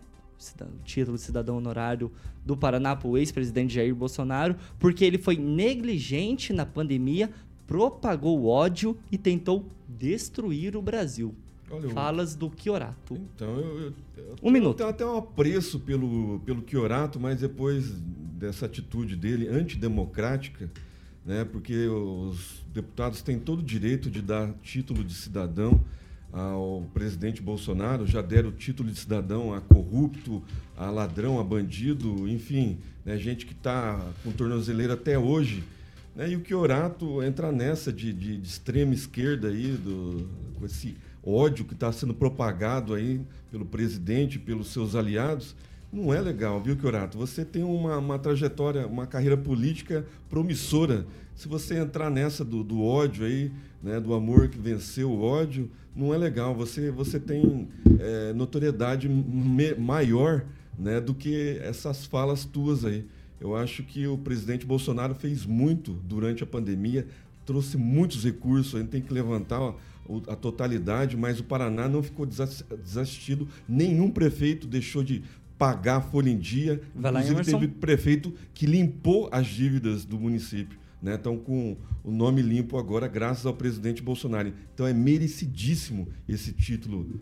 [0.61, 2.09] O título de cidadão honorário
[2.45, 7.29] do Paraná para o ex-presidente Jair Bolsonaro, porque ele foi negligente na pandemia,
[7.67, 11.35] propagou ódio e tentou destruir o Brasil.
[11.71, 13.15] Olha, Falas do Chiorato.
[13.35, 14.77] Então, eu, eu, eu um minuto.
[14.77, 17.91] tenho até um apreço pelo, pelo Chiorato, mas depois
[18.39, 20.69] dessa atitude dele antidemocrática,
[21.25, 21.45] né?
[21.45, 25.83] porque os deputados têm todo o direito de dar título de cidadão
[26.31, 30.43] ao presidente Bolsonaro, já deram o título de cidadão a corrupto,
[30.77, 33.17] a ladrão, a bandido, enfim, né?
[33.17, 35.63] gente que está com tornozeleira até hoje.
[36.15, 36.29] Né?
[36.31, 40.27] E o Chiorato entra nessa de, de, de extrema esquerda aí, do,
[40.57, 40.95] com esse
[41.31, 45.55] ódio que está sendo propagado aí pelo presidente, pelos seus aliados.
[45.91, 47.17] Não é legal, viu, Chiorato?
[47.17, 51.05] Você tem uma, uma trajetória, uma carreira política promissora.
[51.33, 55.69] Se você entrar nessa do, do ódio aí, né, do amor que venceu o ódio,
[55.95, 56.53] não é legal.
[56.55, 57.67] Você, você tem
[57.99, 60.45] é, notoriedade me, maior
[60.77, 63.05] né, do que essas falas tuas aí.
[63.39, 67.07] Eu acho que o presidente Bolsonaro fez muito durante a pandemia,
[67.49, 69.73] trouxe muitos recursos, a gente tem que levantar
[70.27, 75.23] a totalidade, mas o Paraná não ficou desassistido, nenhum prefeito deixou de
[75.57, 76.79] pagar a folha em dia.
[76.93, 80.77] Vai Inclusive, lá, teve prefeito que limpou as dívidas do município.
[81.01, 81.15] Né?
[81.15, 84.53] Estão com o nome limpo agora, graças ao presidente Bolsonaro.
[84.71, 87.19] Então é merecidíssimo esse título.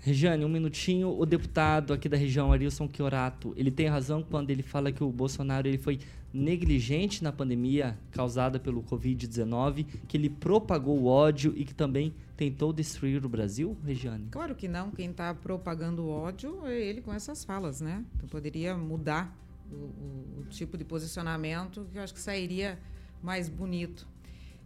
[0.00, 1.08] Regiane, um minutinho.
[1.18, 5.10] O deputado aqui da região, Arilson Chiorato, ele tem razão quando ele fala que o
[5.12, 5.98] Bolsonaro ele foi
[6.34, 12.72] negligente na pandemia causada pelo Covid-19, que ele propagou o ódio e que também tentou
[12.72, 14.26] destruir o Brasil, Regiane?
[14.32, 14.90] Claro que não.
[14.90, 18.04] Quem está propagando o ódio é ele com essas falas, né?
[18.16, 19.32] Então poderia mudar
[19.70, 22.80] o, o, o tipo de posicionamento que eu acho que sairia
[23.22, 24.06] mais bonito.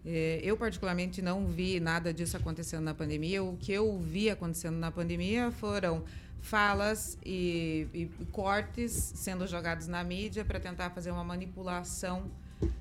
[0.07, 3.43] É, eu, particularmente, não vi nada disso acontecendo na pandemia.
[3.43, 6.03] O que eu vi acontecendo na pandemia foram
[6.41, 12.31] falas e, e cortes sendo jogados na mídia para tentar fazer uma manipulação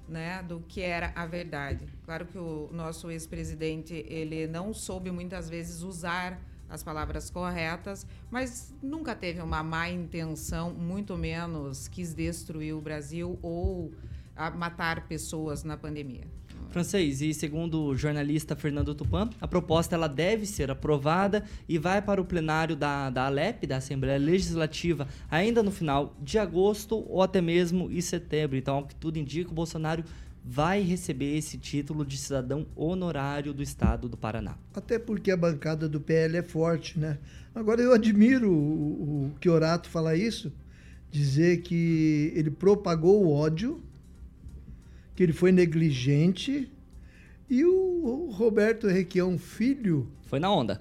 [0.07, 1.85] né, do que era a verdade.
[2.05, 6.39] Claro que o nosso ex-presidente ele não soube muitas vezes usar
[6.69, 13.39] as palavras corretas, mas nunca teve uma má intenção, muito menos quis destruir o Brasil
[13.41, 13.93] ou
[14.55, 16.27] matar pessoas na pandemia.
[16.69, 22.01] Francês, e segundo o jornalista Fernando Tupan, a proposta ela deve ser aprovada e vai
[22.01, 27.21] para o plenário da, da Alep, da Assembleia Legislativa, ainda no final de agosto ou
[27.21, 28.57] até mesmo em setembro.
[28.57, 30.03] Então, ao que tudo indica, o Bolsonaro
[30.43, 34.55] vai receber esse título de cidadão honorário do estado do Paraná.
[34.73, 37.17] Até porque a bancada do PL é forte, né?
[37.53, 40.53] Agora eu admiro o, o Chiorato falar isso,
[41.11, 43.81] dizer que ele propagou o ódio
[45.17, 46.71] que ele foi negligente.
[47.49, 50.07] E o, Roberto Requião Filho.
[50.27, 50.79] Foi na onda.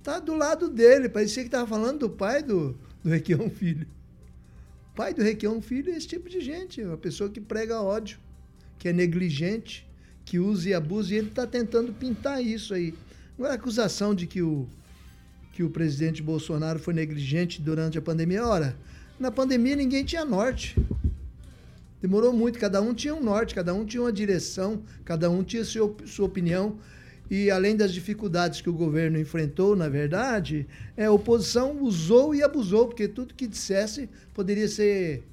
[0.00, 1.08] Tá do lado dele.
[1.08, 3.84] Parecia que tava falando do pai do, do Requião Filho.
[4.92, 6.80] O pai do Requião Filho é esse tipo de gente.
[6.84, 8.20] Uma pessoa que prega ódio,
[8.78, 9.84] que é negligente,
[10.24, 11.14] que usa e abusa.
[11.14, 12.94] E ele está tentando pintar isso aí.
[13.36, 14.68] Agora, a acusação de que o,
[15.52, 18.46] que o presidente Bolsonaro foi negligente durante a pandemia.
[18.46, 18.76] Ora,
[19.18, 20.76] na pandemia ninguém tinha norte.
[22.00, 25.64] Demorou muito, cada um tinha um norte, cada um tinha uma direção, cada um tinha
[25.64, 26.78] sua, sua opinião.
[27.30, 32.42] E além das dificuldades que o governo enfrentou, na verdade, é, a oposição usou e
[32.42, 35.24] abusou, porque tudo que dissesse poderia ser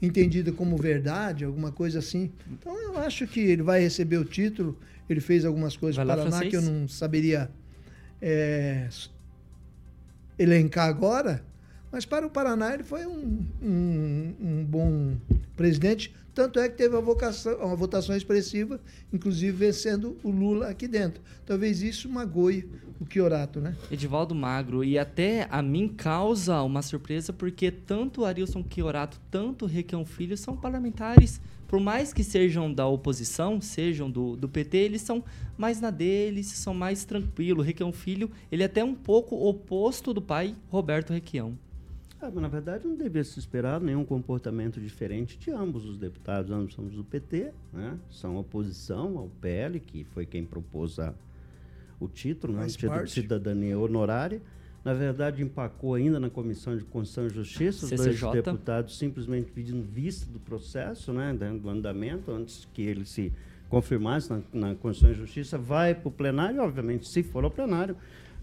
[0.00, 2.30] entendido como verdade, alguma coisa assim.
[2.50, 4.78] Então eu acho que ele vai receber o título.
[5.10, 6.50] Ele fez algumas coisas para Paraná francês?
[6.50, 7.50] que eu não saberia
[8.20, 8.88] é,
[10.38, 11.44] elencar agora.
[11.92, 15.14] Mas para o Paraná ele foi um, um, um bom
[15.54, 18.80] presidente, tanto é que teve uma, vocação, uma votação expressiva,
[19.12, 21.22] inclusive vencendo o Lula aqui dentro.
[21.44, 22.66] Talvez isso magoe
[22.98, 23.76] o Chiorato, né?
[23.90, 30.06] Edivaldo Magro, e até a mim causa uma surpresa, porque tanto Arilson Chiorato, tanto Requião
[30.06, 35.22] Filho são parlamentares, por mais que sejam da oposição, sejam do, do PT, eles são
[35.58, 37.64] mais na deles, são mais tranquilos.
[37.64, 41.56] Requião Filho, ele é até um pouco oposto do pai, Roberto Requião.
[42.22, 46.52] Ah, mas na verdade não devia se esperar nenhum comportamento diferente de ambos os deputados.
[46.52, 47.98] Ambos somos do PT, né?
[48.08, 51.12] são oposição ao PL, que foi quem propôs a,
[51.98, 52.64] o título, né?
[52.64, 54.40] o título de cidadania honorária.
[54.84, 59.82] Na verdade, empacou ainda na Comissão de Constituição e Justiça, os dois deputados simplesmente pedindo
[59.82, 63.32] vista do processo, né, do andamento, antes que ele se
[63.68, 67.96] confirmasse na, na Constituição e Justiça, vai para o plenário, obviamente, se for ao plenário,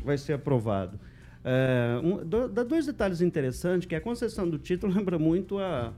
[0.04, 0.98] vai ser aprovado.
[1.44, 5.94] É, um, do, dois detalhes interessantes, que a concessão do título lembra muito a,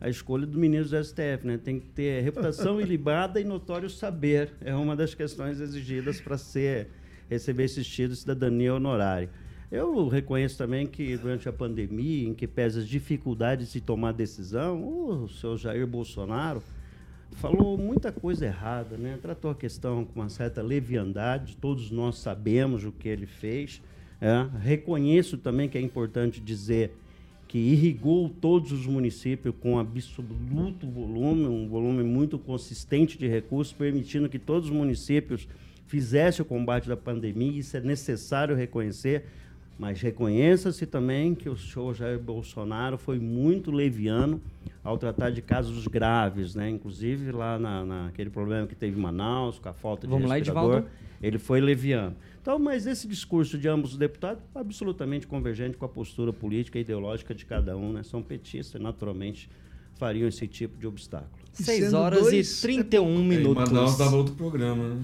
[0.00, 1.58] a escolha do ministro do STF, né?
[1.58, 4.52] Tem que ter reputação ilibada e notório saber.
[4.60, 6.88] É uma das questões exigidas para ser
[7.28, 9.28] receber esse título de cidadania honorária.
[9.70, 14.80] Eu reconheço também que durante a pandemia, em que pesa as dificuldades de tomar decisão,
[15.22, 16.62] o senhor Jair Bolsonaro
[17.32, 19.18] falou muita coisa errada, né?
[19.20, 23.82] Tratou a questão com uma certa leviandade, todos nós sabemos o que ele fez.
[24.20, 26.92] É, reconheço também que é importante dizer
[27.46, 34.28] que irrigou todos os municípios com absoluto volume, um volume muito consistente de recursos, permitindo
[34.28, 35.46] que todos os municípios
[35.86, 37.60] fizessem o combate da pandemia.
[37.60, 39.26] Isso é necessário reconhecer,
[39.78, 44.40] mas reconheça-se também que o senhor Jair Bolsonaro foi muito leviano
[44.82, 46.70] ao tratar de casos graves, né?
[46.70, 50.82] Inclusive lá na, naquele problema que teve em Manaus, com a falta de Vamos respirador,
[50.82, 50.84] lá,
[51.20, 52.16] ele foi leviano.
[52.40, 56.78] Então, mas esse discurso de ambos os deputados é absolutamente convergente com a postura política
[56.78, 58.02] e ideológica de cada um, né?
[58.02, 59.50] São petistas, naturalmente
[59.96, 61.30] fariam esse tipo de obstáculo.
[61.52, 62.58] 6 horas dois...
[62.58, 63.70] e 31 minutos.
[63.70, 65.02] Manaus dava outro programa, né?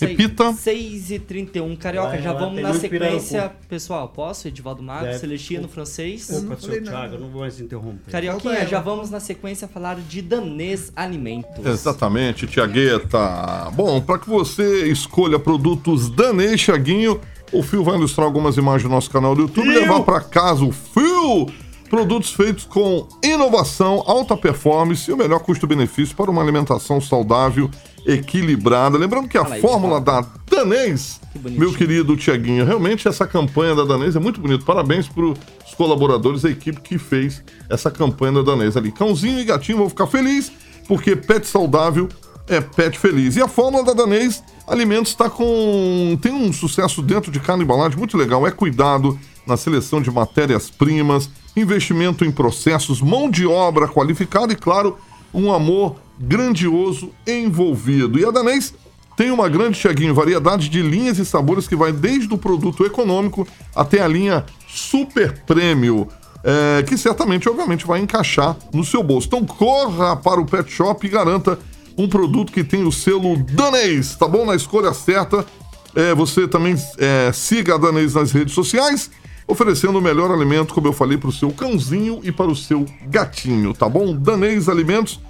[0.00, 0.52] Repita.
[0.52, 3.52] 6 e 31 Carioca, já vamos na sequência.
[3.68, 4.48] Pessoal, posso?
[4.48, 5.18] Edivaldo Mago, Deve.
[5.18, 6.28] Celestino, francês.
[6.30, 8.10] Opa, seu Thiago, não vou mais interromper.
[8.10, 11.64] Carioquinha, já vamos na sequência falar de Danês Alimentos.
[11.64, 13.70] Exatamente, Tiagueta.
[13.74, 17.20] Bom, para que você escolha produtos Danês, Thiaguinho,
[17.52, 20.64] o Fio vai ilustrar algumas imagens do nosso canal do YouTube e levar para casa
[20.64, 21.46] o Fio.
[21.94, 27.70] Produtos feitos com inovação, alta performance e o melhor custo-benefício para uma alimentação saudável
[28.04, 28.98] equilibrada.
[28.98, 34.16] Lembrando que a fórmula da Danês, que meu querido Tiaguinho, realmente essa campanha da Danês
[34.16, 34.64] é muito bonita.
[34.64, 35.36] Parabéns para os
[35.76, 38.90] colaboradores, a equipe que fez essa campanha da Danês ali.
[38.90, 40.50] Cãozinho e gatinho vão ficar felizes,
[40.88, 42.08] porque pet saudável
[42.48, 43.36] é pet feliz.
[43.36, 46.18] E a fórmula da Danês Alimentos está com.
[46.20, 48.44] tem um sucesso dentro de cada embalagem muito legal.
[48.44, 54.96] É cuidado na seleção de matérias-primas, investimento em processos, mão de obra qualificada e, claro,
[55.32, 58.18] um amor grandioso envolvido.
[58.18, 58.74] E a Danês
[59.16, 63.46] tem uma grande, Tiaguinho, variedade de linhas e sabores que vai desde o produto econômico
[63.74, 66.08] até a linha super prêmio.
[66.46, 69.28] É, que certamente, obviamente, vai encaixar no seu bolso.
[69.28, 71.58] Então corra para o pet shop e garanta
[71.96, 74.44] um produto que tem o selo Danês, tá bom?
[74.44, 75.46] Na escolha certa.
[75.94, 79.10] É, você também é, siga a Danês nas redes sociais,
[79.46, 82.86] oferecendo o melhor alimento, como eu falei, para o seu cãozinho e para o seu
[83.06, 84.16] gatinho, tá bom?
[84.16, 85.20] Danês Alimentos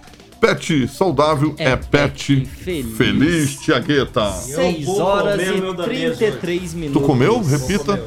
[0.45, 2.97] Pet saudável é, é pet, pet, feliz.
[2.97, 4.31] Feliz, Tiagueta.
[4.31, 7.03] 6 horas e 33 minutos.
[7.03, 7.41] Tu comeu?
[7.41, 8.05] Repita.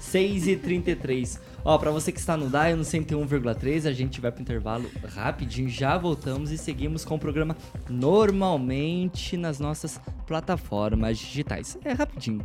[0.00, 1.40] 6 e 33.
[1.64, 5.68] Ó, pra você que está no DAI no 101,3, a gente vai pro intervalo rapidinho,
[5.68, 7.56] já voltamos e seguimos com o programa
[7.88, 11.78] normalmente nas nossas plataformas digitais.
[11.84, 12.44] É rapidinho.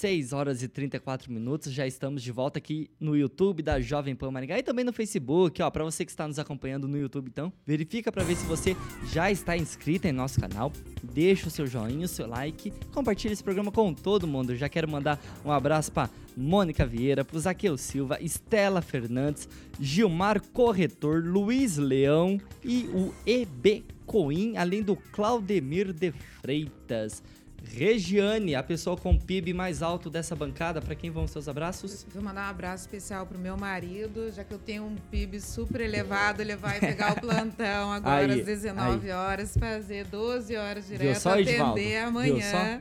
[0.00, 4.30] 6 horas e 34 minutos, já estamos de volta aqui no YouTube da Jovem Pan
[4.30, 7.52] Maringá e também no Facebook, ó, para você que está nos acompanhando no YouTube, então,
[7.66, 8.74] verifica para ver se você
[9.12, 13.44] já está inscrito em nosso canal, deixa o seu joinha, o seu like, compartilha esse
[13.44, 14.56] programa com todo mundo.
[14.56, 19.46] Já quero mandar um abraço para Mônica Vieira, para Zaqueu Silva, Estela Fernandes,
[19.78, 26.10] Gilmar Corretor, Luiz Leão e o EB Coim, além do Claudemir de
[26.40, 27.22] Freitas.
[27.64, 32.06] Regiane, a pessoa com o PIB mais alto dessa bancada, para quem vão seus abraços?
[32.12, 35.80] Vou mandar um abraço especial pro meu marido, já que eu tenho um PIB super
[35.80, 39.16] elevado, ele vai pegar o plantão agora aí, às 19 aí.
[39.16, 42.80] horas, fazer 12 horas direto, só, atender amanhã.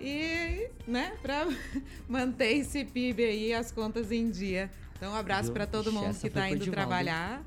[0.00, 1.46] E, né, para
[2.08, 4.70] manter esse PIB aí, as contas em dia.
[4.96, 7.42] Então, um abraço para todo mundo que está indo trabalhar.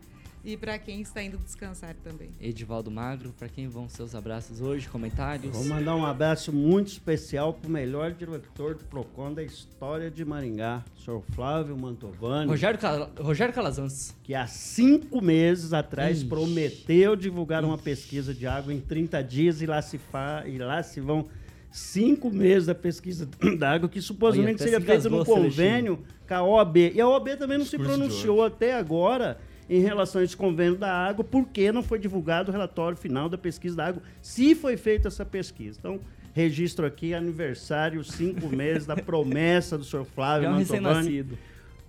[0.45, 2.29] E para quem está indo descansar também.
[2.41, 5.55] Edivaldo Magro, para quem vão seus abraços hoje, comentários?
[5.55, 10.25] Vou mandar um abraço muito especial para o melhor diretor do PROCON da história de
[10.25, 12.49] Maringá, o senhor Flávio Mantovani.
[12.49, 13.09] Rogério, Cal...
[13.21, 14.13] Rogério Calazans.
[14.21, 16.27] Que há cinco meses atrás Ixi.
[16.27, 20.43] prometeu divulgar uma pesquisa de água em 30 dias e lá se, fa...
[20.45, 21.25] e lá se vão
[21.71, 26.43] cinco meses da pesquisa da água, que supostamente Olha, seria feita no convênio com a
[26.43, 26.77] OAB.
[26.93, 30.75] E a OAB também não Discurso se pronunciou até agora em relação a esse convênio
[30.75, 34.77] da água, porque não foi divulgado o relatório final da pesquisa da água, se foi
[34.77, 35.77] feita essa pesquisa.
[35.79, 35.99] Então,
[36.33, 41.25] registro aqui aniversário, cinco meses da promessa do senhor Flávio é um Mantovani,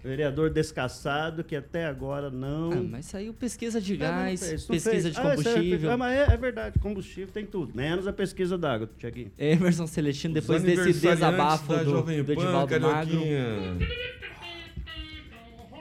[0.02, 2.72] vereador descassado, que até agora não...
[2.72, 5.14] Ah, mas saiu pesquisa de gás, é, não fez, não pesquisa fez.
[5.14, 5.90] de ah, combustível.
[5.90, 9.32] Ah, mas é, é, verdade, combustível tem tudo, menos a pesquisa d'água, Tiaguinho.
[9.38, 13.18] Emerson Celestino, depois desse desabafo do, do Edivaldo Magro...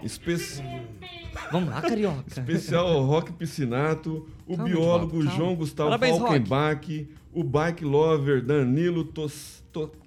[0.04, 0.62] Especi...
[1.51, 2.24] Vamos lá, Carioca.
[2.28, 9.64] Especial Rock Piscinato, o calma, biólogo João Gustavo Parabéns, Falkenbach, o bike lover Danilo Tos,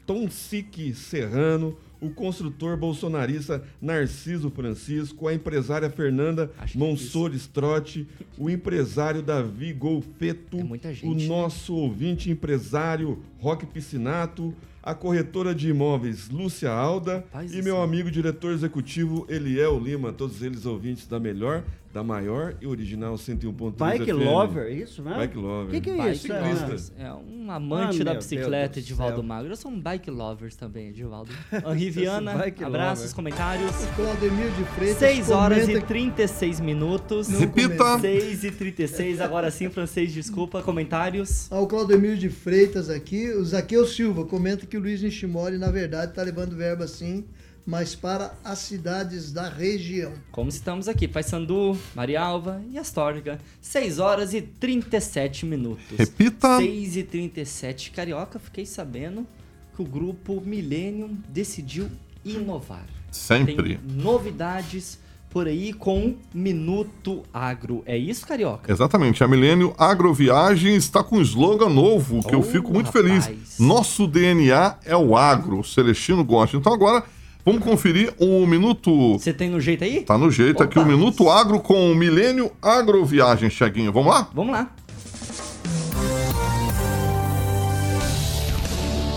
[0.07, 8.07] Tonsic Serrano, o construtor bolsonarista Narciso Francisco, a empresária Fernanda Monsores Trotti,
[8.39, 14.55] o empresário Davi Golfeto, é o nosso ouvinte empresário Roque Piscinato,
[14.87, 20.41] a corretora de imóveis Lúcia Alda Rapaz, e meu amigo diretor executivo Eliel Lima, todos
[20.43, 21.65] eles ouvintes da melhor
[21.97, 24.23] da maior e original 101.3 Bike FM.
[24.23, 25.17] Lover, isso, né?
[25.17, 25.69] Bike Lover.
[25.69, 26.93] O que, que, é isso?
[26.99, 29.53] É, um amante ah, da bicicleta, Edivaldo Magro.
[29.53, 31.33] Eu sou um bike lovers também, Edivaldo.
[31.75, 32.33] Riviana,
[32.63, 33.71] abraços, comentários.
[33.71, 37.29] O Claudemir de Freitas 6 horas e 36 minutos.
[37.29, 37.99] Repita!
[37.99, 40.63] 6 e 36, agora sim, francês, desculpa.
[40.63, 41.51] Comentários.
[41.51, 43.31] Ah, o Claudemir de Freitas aqui.
[43.31, 47.25] O Zaqueu Silva comenta que o Luiz Nishimori, na verdade, está levando verba assim
[47.67, 50.13] mas para as cidades da região.
[50.31, 53.41] Como estamos aqui, Paysandu, Marialva e Astorga.
[53.61, 55.99] 6 horas e 37 minutos.
[55.99, 56.59] Repita!
[56.59, 57.91] 6 e 37.
[57.91, 59.27] Carioca, fiquei sabendo
[59.75, 61.91] que o grupo Millennium decidiu
[62.25, 62.87] inovar.
[63.11, 63.57] Sempre.
[63.57, 65.01] Tem novidades
[65.37, 67.83] por aí com Minuto Agro.
[67.85, 68.73] É isso, Carioca?
[68.73, 69.23] Exatamente.
[69.23, 73.27] A Milênio Agroviagem está com um slogan novo que oh, eu fico muito rapaz.
[73.27, 73.59] feliz.
[73.59, 75.59] Nosso DNA é o agro.
[75.59, 76.57] O Celestino gosta.
[76.57, 77.05] Então agora
[77.45, 79.19] Vamos conferir o Minuto.
[79.19, 80.01] Você tem no jeito aí?
[80.01, 80.65] Tá no jeito Opa.
[80.65, 83.93] aqui, o Minuto Agro com o Milênio Agroviagem, Cheguinho.
[83.93, 84.29] Vamos lá?
[84.35, 84.71] Vamos lá.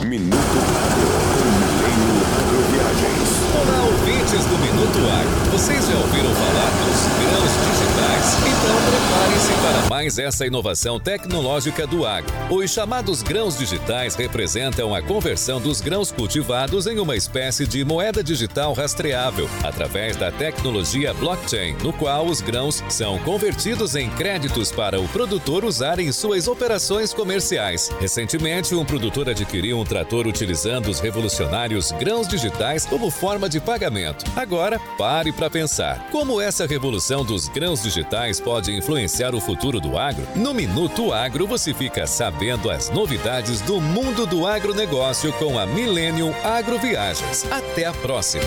[0.05, 3.29] Minuto Agro com Milênio Agroviagens.
[3.55, 5.51] Olá, ouvintes do Minuto Agro.
[5.51, 8.33] Vocês já ouviram falar dos grãos digitais?
[8.49, 12.31] Então preparem-se para mais essa inovação tecnológica do agro.
[12.49, 18.23] Os chamados grãos digitais representam a conversão dos grãos cultivados em uma espécie de moeda
[18.23, 24.99] digital rastreável, através da tecnologia blockchain, no qual os grãos são convertidos em créditos para
[24.99, 27.89] o produtor usar em suas operações comerciais.
[27.99, 34.25] Recentemente, um produtor adquiriu um trator utilizando os revolucionários grãos digitais como forma de pagamento.
[34.35, 36.09] Agora, pare para pensar.
[36.11, 40.27] Como essa revolução dos grãos digitais pode influenciar o futuro do agro?
[40.35, 46.33] No Minuto Agro você fica sabendo as novidades do mundo do agronegócio com a Millennium
[46.43, 47.45] Agroviagens.
[47.51, 48.43] Até a próxima!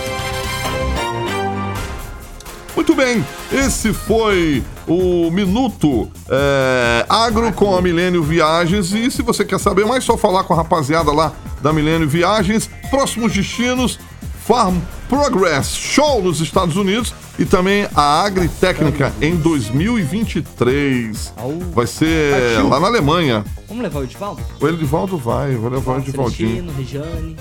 [2.74, 8.92] Muito bem, esse foi o Minuto é, Agro com a Milênio Viagens.
[8.92, 12.68] E se você quer saber mais, só falar com a rapaziada lá da Milênio Viagens.
[12.90, 14.00] Próximos destinos:
[14.46, 14.78] Farm
[15.12, 21.34] Progress Show nos Estados Unidos e também a Agritécnica em 2023.
[21.74, 23.44] Vai ser lá na Alemanha.
[23.68, 24.42] Vamos levar o Edivaldo?
[24.58, 26.72] O Edivaldo vai, vou levar o Edivaldinho.
[26.72, 27.36] Regiane.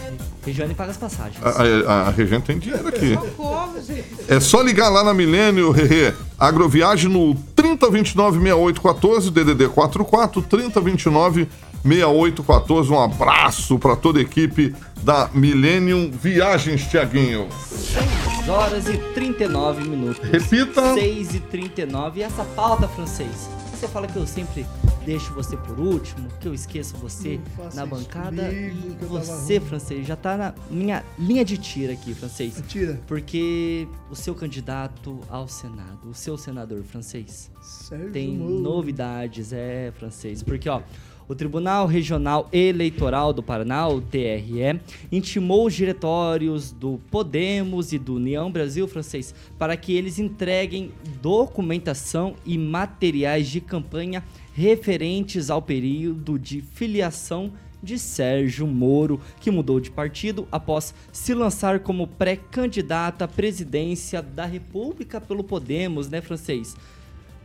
[0.45, 1.37] Regiane paga as passagens.
[1.41, 1.49] A,
[1.89, 3.17] a, a Regiane tem dinheiro aqui.
[4.27, 6.13] É só ligar lá na Milênio, Rerê.
[6.37, 11.47] Agroviagem no 3029 6814, DDD 44 3029
[11.85, 12.91] 6814.
[12.91, 17.49] Um abraço para toda a equipe da Millennium Viagens, Tiaguinho.
[17.51, 20.29] 6 horas e 39 minutos.
[20.29, 20.93] Repita.
[20.93, 22.19] 6 e 39.
[22.19, 23.49] E essa pauta, francês?
[23.71, 24.65] Você fala que eu sempre
[25.03, 27.39] deixo você por último, que eu esqueço você
[27.73, 28.43] na bancada.
[28.45, 32.61] Comigo, e você, francês, já tá na minha linha de tira aqui, francês.
[32.67, 33.01] Tira.
[33.07, 40.43] Porque o seu candidato ao Senado, o seu senador francês, Sérgio tem novidades, é, francês.
[40.43, 40.81] Porque, ó.
[41.27, 44.79] O Tribunal Regional Eleitoral do Paraná, o TRE,
[45.11, 50.91] intimou os diretórios do Podemos e do União Brasil Francês para que eles entreguem
[51.21, 57.51] documentação e materiais de campanha referentes ao período de filiação
[57.81, 64.45] de Sérgio Moro, que mudou de partido após se lançar como pré-candidato à presidência da
[64.45, 66.75] República pelo Podemos, né, francês?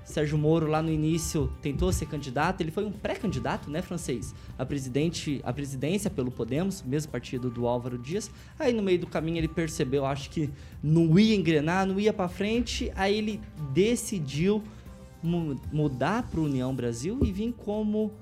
[0.06, 4.64] Sérgio Moro lá no início tentou ser candidato, ele foi um pré-candidato, né, francês, a
[4.64, 8.30] presidente, a presidência pelo Podemos, mesmo partido do Álvaro Dias.
[8.56, 10.48] Aí no meio do caminho ele percebeu, acho que
[10.80, 13.40] não ia engrenar, não ia para frente, aí ele
[13.72, 14.62] decidiu
[15.20, 18.12] mu mudar para União Brasil e vir como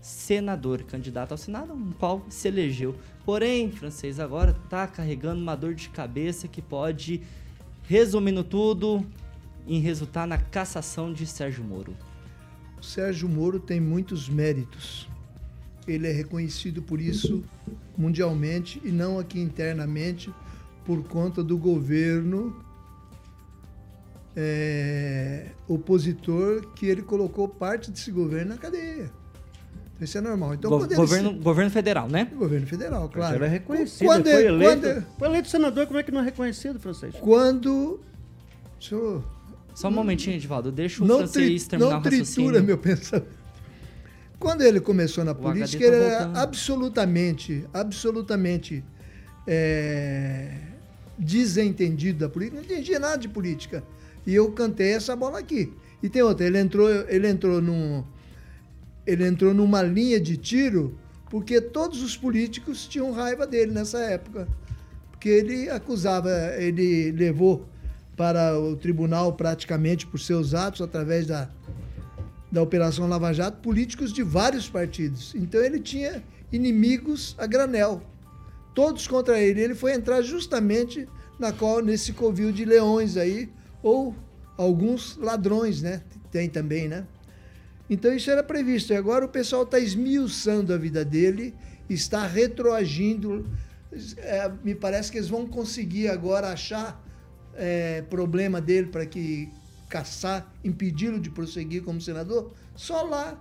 [0.00, 2.94] senador, candidato ao Senado, no qual se elegeu.
[3.24, 7.22] Porém, francês agora está carregando uma dor de cabeça que pode,
[7.84, 9.06] resumindo tudo,
[9.66, 11.96] em resultar na cassação de Sérgio Moro?
[12.78, 15.08] O Sérgio Moro tem muitos méritos.
[15.86, 17.44] Ele é reconhecido por isso
[17.96, 20.32] mundialmente e não aqui internamente
[20.84, 22.56] por conta do governo
[24.36, 29.10] é, opositor que ele colocou parte desse governo na cadeia.
[29.94, 30.54] Então, isso é normal.
[30.54, 31.38] Então, Go governo, ser...
[31.38, 32.30] governo federal, né?
[32.34, 33.36] Governo federal, claro.
[33.36, 34.06] Ele é reconhecido.
[34.06, 35.06] Quando, foi, eleito, quando...
[35.18, 37.14] foi eleito senador, como é que não é reconhecido, francês?
[37.20, 38.00] Quando
[38.90, 38.96] Deixa
[39.74, 40.70] Só um momentinho, Edivaldo.
[40.70, 42.50] Deixa o não francês terminar não o raciocínio.
[42.50, 43.28] tritura meu pensamento.
[44.38, 48.84] Quando ele começou na o política, tá ele era absolutamente, absolutamente
[49.46, 50.50] é,
[51.18, 52.58] desentendido da política.
[52.58, 53.82] Não entendia nada de política.
[54.26, 55.72] E eu cantei essa bola aqui.
[56.02, 58.04] E tem outra, ele entrou, ele entrou num,
[59.06, 60.98] ele entrou numa linha de tiro
[61.30, 64.46] porque todos os políticos tinham raiva dele nessa época.
[65.10, 67.66] Porque ele acusava, ele levou
[68.16, 71.48] para o tribunal praticamente por seus atos, através da,
[72.50, 75.34] da Operação Lava Jato, políticos de vários partidos.
[75.34, 78.02] Então ele tinha inimigos a granel,
[78.74, 79.60] todos contra ele.
[79.60, 81.08] Ele foi entrar justamente
[81.38, 83.48] na qual, nesse covil de leões aí,
[83.82, 84.14] ou
[84.56, 86.02] alguns ladrões, né?
[86.30, 87.04] Tem também, né?
[87.90, 88.92] Então isso era previsto.
[88.92, 91.54] E agora o pessoal está esmiuçando a vida dele,
[91.88, 93.46] está retroagindo.
[94.18, 97.03] É, me parece que eles vão conseguir agora achar
[97.56, 99.50] é, problema dele para que
[99.88, 103.38] caçar, impedi-lo de prosseguir como senador, só lá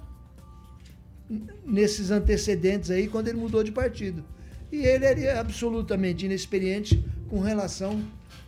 [1.66, 4.24] nesses antecedentes aí, quando ele mudou de partido.
[4.72, 8.04] E ele era absolutamente inexperiente com relação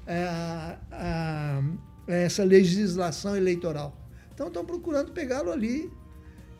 [0.05, 1.63] é, a, a,
[2.07, 3.97] a essa legislação eleitoral.
[4.33, 5.89] Então estão procurando pegá-lo ali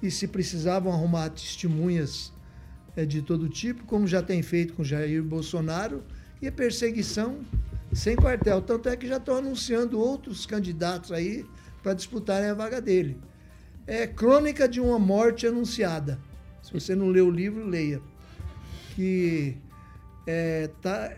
[0.01, 2.31] e se precisavam arrumar testemunhas
[2.95, 6.03] é, de todo tipo, como já tem feito com Jair Bolsonaro,
[6.41, 7.39] e a perseguição
[7.95, 8.61] sem quartel.
[8.61, 11.45] Tanto é que já estão anunciando outros candidatos aí
[11.81, 13.17] para disputarem a vaga dele.
[13.87, 16.19] É crônica de uma morte anunciada.
[16.61, 18.01] Se você não leu o livro, leia.
[18.95, 19.57] Que
[20.27, 21.11] é, tá,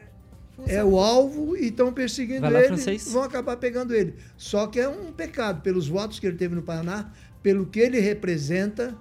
[0.65, 3.11] é o alvo e estão perseguindo lá, ele, francês.
[3.11, 4.15] vão acabar pegando ele.
[4.37, 7.11] Só que é um pecado pelos votos que ele teve no Paraná,
[7.41, 8.95] pelo que ele representa.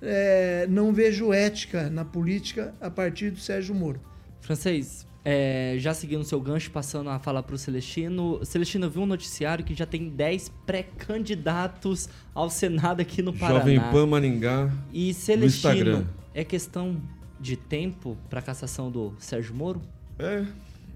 [0.00, 4.00] É, não vejo ética na política a partir do Sérgio Moro.
[4.40, 8.44] Francês, é, já seguindo seu gancho, passando a falar para o Celestino.
[8.44, 13.60] Celestino, viu um noticiário que já tem 10 pré-candidatos ao Senado aqui no Paraná.
[13.60, 14.72] Jovem Pan Maringá.
[14.92, 17.00] E Celestino, é questão
[17.38, 19.80] de tempo para a cassação do Sérgio Moro?
[20.18, 20.44] É,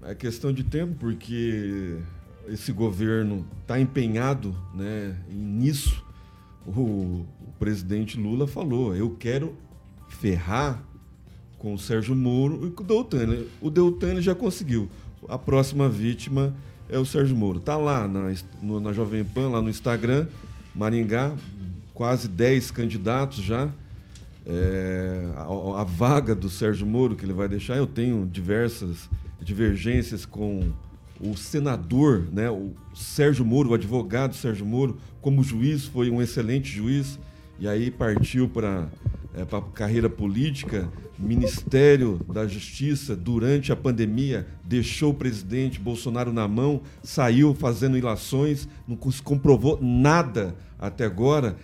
[0.03, 1.97] é questão de tempo, porque
[2.47, 6.05] esse governo está empenhado né, nisso.
[6.65, 9.55] O, o, presidente Lula falou: eu quero
[10.09, 10.83] ferrar
[11.57, 13.45] com o Sérgio Moro e com o Deltan.
[13.61, 14.89] O Deltan já conseguiu.
[15.27, 16.55] A próxima vítima
[16.89, 17.59] é o Sérgio Moro.
[17.59, 20.27] Tá lá na, no, na Jovem Pan, lá no Instagram,
[20.75, 21.33] Maringá,
[21.93, 23.69] quase 10 candidatos já
[24.47, 27.75] é, a, a, vaga do Sérgio Moro que ele vai deixar.
[27.75, 29.09] Eu tenho diversas
[29.41, 30.71] divergências com
[31.19, 36.69] o senador, né, o Sérgio Moro, o advogado Sérgio Moro, como juiz, foi um excelente
[36.69, 37.19] juiz,
[37.59, 38.87] e aí partiu para
[39.33, 40.87] é, a carreira política,
[41.19, 48.67] Ministério da Justiça, durante a pandemia, deixou o presidente Bolsonaro na mão, saiu fazendo ilações,
[48.87, 51.57] não comprovou nada até agora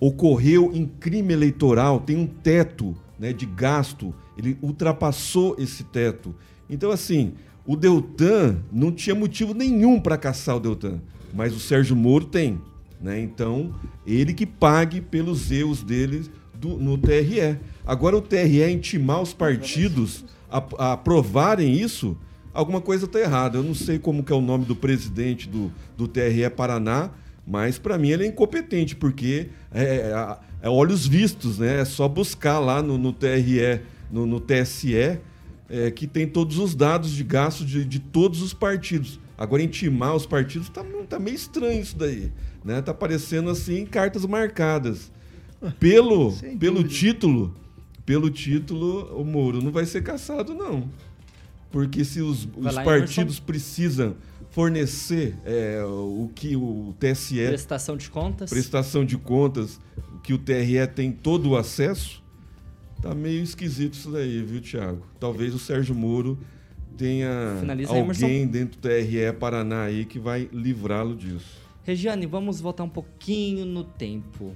[0.00, 6.34] ocorreu em crime eleitoral, tem um teto né, de gasto, ele ultrapassou esse teto.
[6.68, 7.34] Então, assim,
[7.66, 11.02] o Deltan não tinha motivo nenhum para caçar o Deltan,
[11.34, 12.58] mas o Sérgio Moro tem.
[12.98, 13.20] Né?
[13.20, 13.74] Então,
[14.06, 16.30] ele que pague pelos erros dele
[16.60, 17.58] do, no TRE.
[17.86, 22.16] Agora, o TRE intimar os partidos a, a aprovarem isso,
[22.52, 23.58] alguma coisa está errada.
[23.58, 27.10] Eu não sei como que é o nome do presidente do, do TRE Paraná,
[27.46, 31.80] mas para mim ele é incompetente, porque é, é, é, olhos vistos, né?
[31.80, 33.80] É só buscar lá no, no TRE,
[34.10, 35.18] no, no TSE,
[35.68, 39.18] é, que tem todos os dados de gasto de, de todos os partidos.
[39.38, 42.30] Agora, intimar os partidos tá, tá meio estranho isso daí.
[42.62, 42.82] Né?
[42.82, 45.10] Tá parecendo assim cartas marcadas.
[45.78, 47.54] Pelo, pelo título,
[48.06, 50.88] pelo título, o Moro não vai ser caçado, não.
[51.70, 54.16] Porque se os, os partidos precisam
[54.50, 57.46] fornecer é, o que o TSE.
[57.46, 58.50] Prestação de contas.
[58.50, 59.78] Prestação de contas,
[60.22, 62.22] que o TRE tem todo o acesso.
[63.00, 65.06] Tá meio esquisito isso daí, viu, Tiago?
[65.18, 66.38] Talvez o Sérgio Moro
[66.96, 71.58] tenha Finaliza alguém dentro do TRE Paraná aí que vai livrá-lo disso.
[71.82, 74.54] Regiane, vamos voltar um pouquinho no tempo.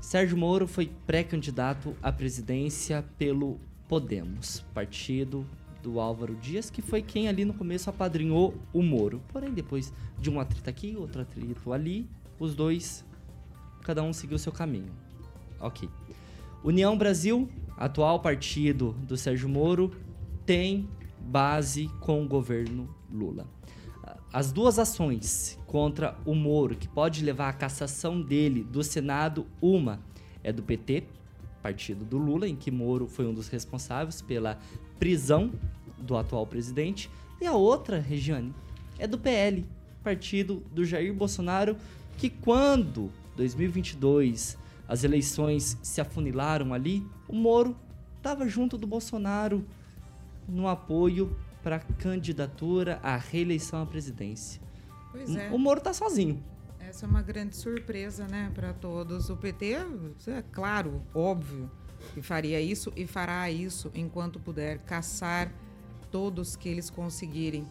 [0.00, 5.46] Sérgio Moro foi pré-candidato à presidência pelo Podemos, partido
[5.82, 9.20] do Álvaro Dias, que foi quem ali no começo apadrinhou o Moro.
[9.28, 13.04] Porém, depois de um atrito aqui, outro atrito ali, os dois,
[13.82, 14.92] cada um seguiu seu caminho.
[15.60, 15.88] Ok.
[16.64, 19.92] União Brasil, atual partido do Sérgio Moro,
[20.46, 20.88] tem
[21.20, 23.46] base com o governo Lula.
[24.32, 30.00] As duas ações contra o Moro, que pode levar à cassação dele do Senado, uma
[30.42, 31.04] é do PT,
[31.62, 34.58] partido do Lula, em que Moro foi um dos responsáveis pela
[34.98, 35.52] prisão
[35.96, 37.08] do atual presidente.
[37.40, 38.52] E a outra, Regiane,
[38.98, 39.64] é do PL,
[40.02, 41.76] partido do Jair Bolsonaro,
[42.18, 44.58] que quando 2022
[44.88, 47.76] as eleições se afunilaram ali, o Moro
[48.16, 49.64] estava junto do Bolsonaro
[50.48, 54.60] no apoio para a candidatura à reeleição à presidência.
[55.10, 55.50] Pois é.
[55.50, 56.42] O Moro está sozinho.
[56.78, 59.30] Essa é uma grande surpresa, né, para todos.
[59.30, 59.76] O PT,
[60.26, 61.70] é claro, óbvio,
[62.14, 65.52] que faria isso e fará isso enquanto puder caçar
[66.10, 67.64] todos que eles conseguirem,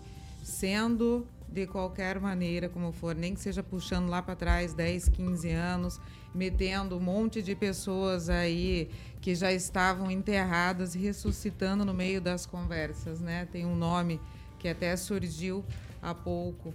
[0.43, 5.49] sendo de qualquer maneira, como for, nem que seja puxando lá para trás 10, 15
[5.49, 5.99] anos,
[6.33, 13.19] metendo um monte de pessoas aí que já estavam enterradas ressuscitando no meio das conversas,
[13.19, 13.47] né?
[13.51, 14.21] Tem um nome
[14.59, 15.65] que até surgiu
[16.01, 16.73] há pouco,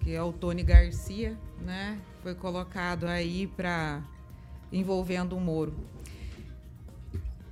[0.00, 2.00] que é o Tony Garcia, né?
[2.22, 4.02] Foi colocado aí para
[4.72, 5.74] envolvendo o Moro.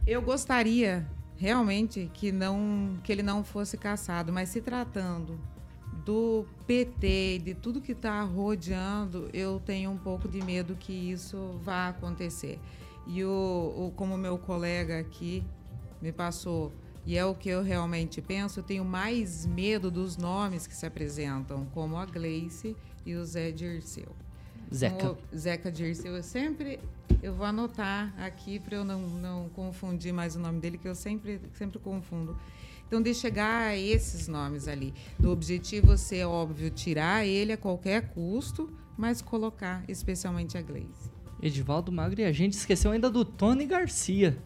[0.07, 5.39] Eu gostaria realmente que não que ele não fosse caçado, mas se tratando
[6.05, 11.61] do PT, de tudo que está rodeando, eu tenho um pouco de medo que isso
[11.63, 12.59] vá acontecer.
[13.07, 13.29] E o,
[13.77, 15.45] o, como meu colega aqui
[16.01, 16.73] me passou,
[17.09, 20.85] e é o que eu realmente penso, eu tenho mais medo dos nomes que se
[20.85, 24.15] apresentam, como a Gleice e o Zé Dirceu.
[24.71, 25.13] Zeca.
[25.13, 26.79] O Zeca Dirceu, eu sempre
[27.23, 30.95] eu vou anotar aqui para eu não, não confundir mais o nome dele, que eu
[30.95, 32.37] sempre, sempre confundo.
[32.87, 38.11] Então, de chegar a esses nomes ali, do objetivo ser, óbvio, tirar ele a qualquer
[38.11, 41.11] custo, mas colocar especialmente a Glaze.
[41.41, 44.37] Edivaldo Magro e a gente esqueceu ainda do Tony Garcia.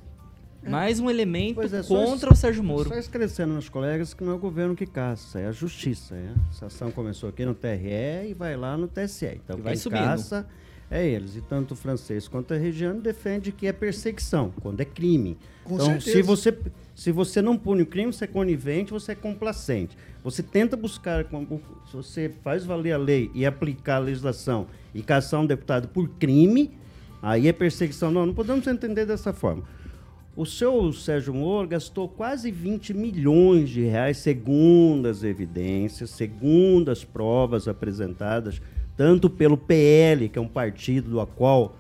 [0.65, 0.71] É.
[0.71, 2.89] Mais um elemento é, contra o Sérgio Moro.
[2.89, 6.15] Só esclarecendo nos colegas que não é o governo que caça, é a justiça.
[6.15, 6.33] É.
[6.51, 9.41] Essa ação começou aqui no TRE e vai lá no TSE.
[9.45, 10.47] Então, e quem caça
[10.91, 11.37] é eles.
[11.37, 15.37] E tanto o francês quanto a Regiane defende que é perseguição, quando é crime.
[15.65, 16.13] Com então, certeza.
[16.13, 16.59] se você
[16.95, 19.97] se você não pune o crime, você é conivente, você é complacente.
[20.23, 25.41] Você tenta buscar, se você faz valer a lei e aplicar a legislação e caçar
[25.41, 26.71] um deputado por crime,
[27.23, 28.11] aí é perseguição.
[28.11, 29.65] Não, não podemos entender dessa forma.
[30.35, 37.05] O seu Sérgio Moro gastou quase 20 milhões de reais, segundo as evidências, segundo as
[37.05, 38.61] provas apresentadas
[38.97, 41.76] tanto pelo PL, que é um partido do qual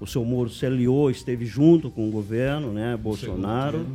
[0.00, 3.86] o seu Moro se aliou, esteve junto com o governo, né, Bolsonaro.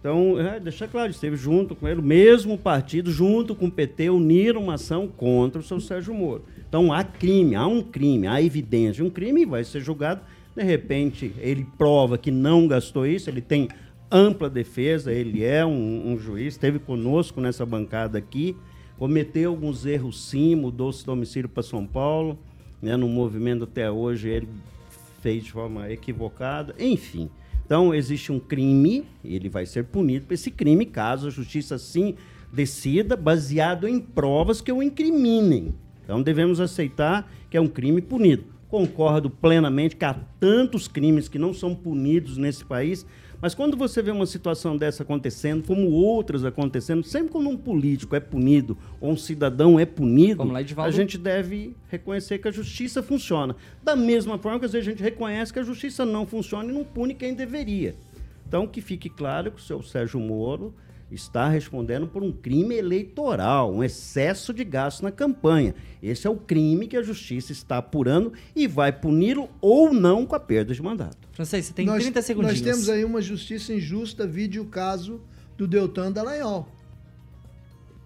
[0.00, 4.08] Então, é, deixa claro, esteve junto com ele, o mesmo partido, junto com o PT,
[4.08, 6.44] uniram uma ação contra o seu Sérgio Moro.
[6.68, 10.20] Então, há crime, há um crime, há evidência de um crime e vai ser julgado.
[10.58, 13.68] De repente, ele prova que não gastou isso, ele tem
[14.10, 18.56] ampla defesa, ele é um, um juiz, esteve conosco nessa bancada aqui,
[18.98, 22.36] Cometeu alguns erros sim, mudou seu domicílio para São Paulo,
[22.82, 24.48] né, no movimento até hoje ele
[25.22, 27.30] fez de forma equivocada, enfim.
[27.64, 32.16] Então existe um crime, ele vai ser punido por esse crime, caso a justiça sim
[32.52, 35.72] decida, baseado em provas que o incriminem.
[36.02, 38.57] Então devemos aceitar que é um crime punido.
[38.68, 43.06] Concordo plenamente que há tantos crimes que não são punidos nesse país,
[43.40, 48.16] mas quando você vê uma situação dessa acontecendo, como outras acontecendo, sempre quando um político
[48.16, 50.42] é punido ou um cidadão é punido,
[50.76, 53.54] a gente deve reconhecer que a justiça funciona.
[53.82, 56.74] Da mesma forma que às vezes a gente reconhece que a justiça não funciona e
[56.74, 57.94] não pune quem deveria.
[58.46, 60.74] Então, que fique claro que o seu Sérgio Moro
[61.10, 65.74] está respondendo por um crime eleitoral, um excesso de gasto na campanha.
[66.02, 70.34] Esse é o crime que a justiça está apurando e vai puni-lo ou não com
[70.34, 71.28] a perda de mandato.
[71.32, 72.52] Francês, você tem nós, 30 segundos.
[72.52, 75.20] Nós temos aí uma justiça injusta, vide o caso
[75.56, 76.68] do Deltan Dallagnol.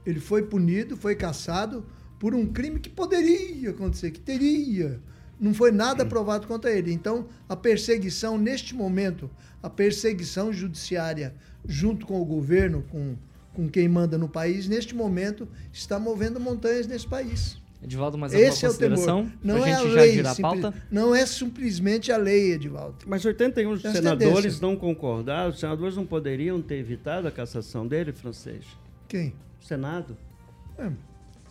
[0.07, 1.85] Ele foi punido, foi caçado
[2.19, 5.01] por um crime que poderia acontecer, que teria.
[5.43, 6.93] Não foi nada provado contra ele.
[6.93, 9.29] Então, a perseguição, neste momento,
[9.61, 11.35] a perseguição judiciária
[11.67, 13.17] junto com o governo, com,
[13.53, 17.61] com quem manda no país, neste momento está movendo montanhas nesse país.
[17.83, 19.19] Edivaldo, mais alguma Esse consideração?
[19.19, 19.39] É o temor.
[19.43, 20.75] Não é a lei, a pauta?
[20.89, 22.99] não é simplesmente a lei, Edivaldo.
[23.05, 28.65] Mas 81 senadores não concordaram, os senadores não poderiam ter evitado a cassação dele, francês?
[29.09, 29.35] Quem?
[29.61, 30.17] O Senado.
[30.79, 30.93] É.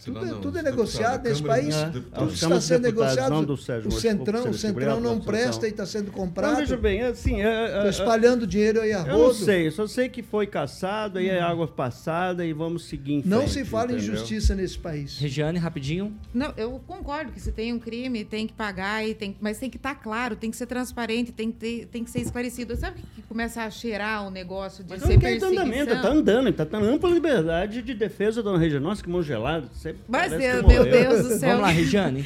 [0.03, 1.75] Tudo, não, tudo é negociado nesse país.
[1.75, 1.89] É.
[1.89, 3.57] Tudo está sendo negociado.
[3.57, 6.53] Sérgio, o Centrão, o Centrão não presta e está sendo comprado.
[6.53, 7.41] Não, veja bem, assim.
[7.41, 9.11] É, é, espalhando dinheiro aí a rodo.
[9.11, 11.47] Eu não sei, só sei que foi caçado, aí é hum.
[11.47, 13.31] água passada e vamos seguir em frente.
[13.31, 14.13] Não se fala entendeu?
[14.13, 15.19] em justiça nesse país.
[15.19, 16.15] Regiane, rapidinho.
[16.33, 19.69] Não, eu concordo que se tem um crime, tem que pagar, e tem, mas tem
[19.69, 22.75] que estar tá claro, tem que ser transparente, tem que, ter, tem que ser esclarecido.
[22.75, 25.51] Sabe que começa a cheirar o negócio de mas ser perseguição?
[25.51, 28.83] Andamento, está andando, está tendo ampla liberdade de defesa, dona Regiane.
[28.83, 29.69] Nossa, que mão gelada.
[29.93, 31.49] Você mas, meu Deus do céu.
[31.49, 32.25] Vamos lá, Regiane.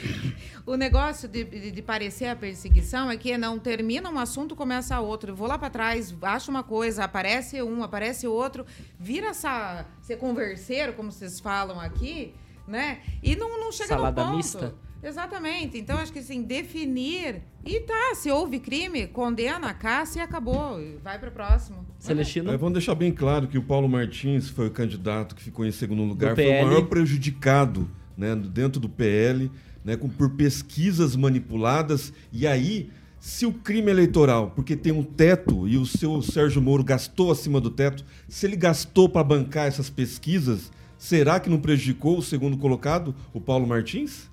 [0.66, 4.98] o negócio de, de, de, parecer a perseguição é que não termina um assunto, começa
[5.00, 5.32] outro.
[5.32, 8.64] Eu vou lá para trás, acho uma coisa, aparece um, aparece outro,
[8.98, 12.34] vira essa, ser converseiro, como vocês falam aqui,
[12.66, 13.00] né?
[13.22, 14.36] E não, não chega Salada no ponto.
[14.36, 14.74] mista?
[15.02, 15.78] Exatamente.
[15.78, 17.42] Então, acho que assim, definir.
[17.64, 20.78] E tá, se houve crime, condena, caça e acabou.
[21.02, 21.86] Vai para o próximo.
[21.98, 22.50] Celestino?
[22.50, 25.72] É, vamos deixar bem claro que o Paulo Martins foi o candidato que ficou em
[25.72, 29.50] segundo lugar, foi o maior prejudicado né, dentro do PL,
[29.84, 32.12] né, com, por pesquisas manipuladas.
[32.32, 36.84] E aí, se o crime eleitoral, porque tem um teto e o seu Sérgio Moro
[36.84, 42.18] gastou acima do teto, se ele gastou para bancar essas pesquisas, será que não prejudicou
[42.18, 44.29] o segundo colocado, o Paulo Martins?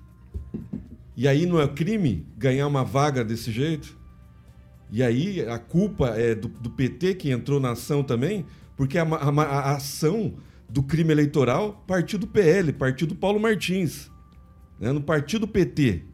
[1.16, 3.98] E aí não é crime ganhar uma vaga desse jeito?
[4.90, 9.02] E aí a culpa é do, do PT que entrou na ação também, porque a,
[9.02, 10.34] a, a, ação
[10.68, 14.10] do crime eleitoral partiu do PL, partiu do Paulo Martins,
[14.80, 14.92] né?
[14.92, 16.04] no partido PT.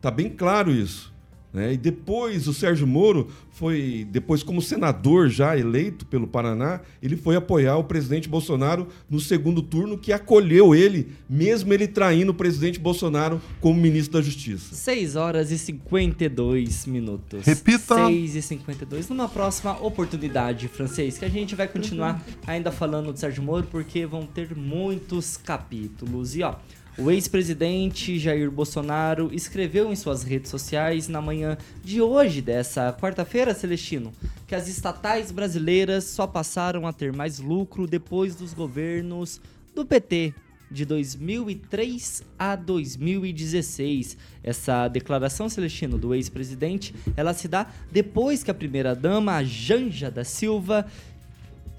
[0.00, 1.14] Tá bem claro isso.
[1.56, 1.72] Né?
[1.72, 7.34] E depois o Sérgio Moro foi, depois como senador já eleito pelo Paraná, ele foi
[7.34, 12.78] apoiar o presidente Bolsonaro no segundo turno, que acolheu ele, mesmo ele traindo o presidente
[12.78, 14.74] Bolsonaro como ministro da Justiça.
[14.74, 17.46] 6 horas e 52 minutos.
[17.46, 18.06] Repita.
[18.06, 19.08] 6 e 52.
[19.08, 24.04] Numa próxima oportunidade, francês, que a gente vai continuar ainda falando do Sérgio Moro, porque
[24.04, 26.36] vão ter muitos capítulos.
[26.36, 26.56] E ó,
[26.98, 33.54] o ex-presidente Jair Bolsonaro escreveu em suas redes sociais na manhã de hoje, dessa quarta-feira,
[33.54, 34.12] Celestino,
[34.46, 39.40] que as estatais brasileiras só passaram a ter mais lucro depois dos governos
[39.74, 40.32] do PT,
[40.70, 44.16] de 2003 a 2016.
[44.42, 50.86] Essa declaração, Celestino, do ex-presidente, ela se dá depois que a primeira-dama, Janja da Silva,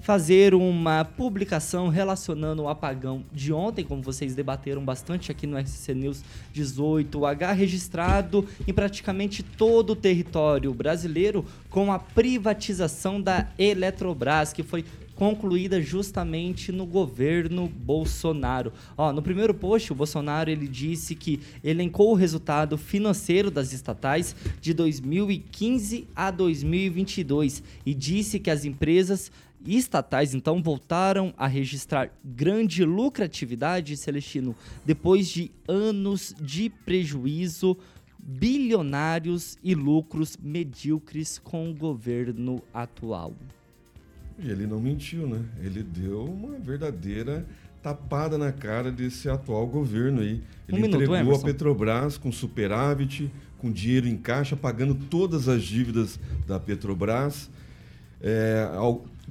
[0.01, 5.93] fazer uma publicação relacionando o apagão de ontem, como vocês debateram bastante aqui no SC
[5.93, 6.23] News
[6.55, 14.85] 18H, registrado em praticamente todo o território brasileiro com a privatização da Eletrobras, que foi
[15.17, 18.71] concluída justamente no governo Bolsonaro.
[18.95, 24.35] Ó, no primeiro post, o Bolsonaro ele disse que elencou o resultado financeiro das estatais
[24.61, 29.31] de 2015 a 2022 e disse que as empresas
[29.65, 34.55] estatais então voltaram a registrar grande lucratividade, Celestino,
[34.85, 37.77] depois de anos de prejuízo
[38.19, 43.33] bilionários e lucros medíocres com o governo atual.
[44.37, 45.43] E ele não mentiu, né?
[45.63, 47.45] Ele deu uma verdadeira
[47.81, 50.43] tapada na cara desse atual governo aí.
[50.67, 55.63] Ele um entregou minuto, a Petrobras com superávit, com dinheiro em caixa, pagando todas as
[55.63, 57.49] dívidas da Petrobras.
[58.21, 58.69] É,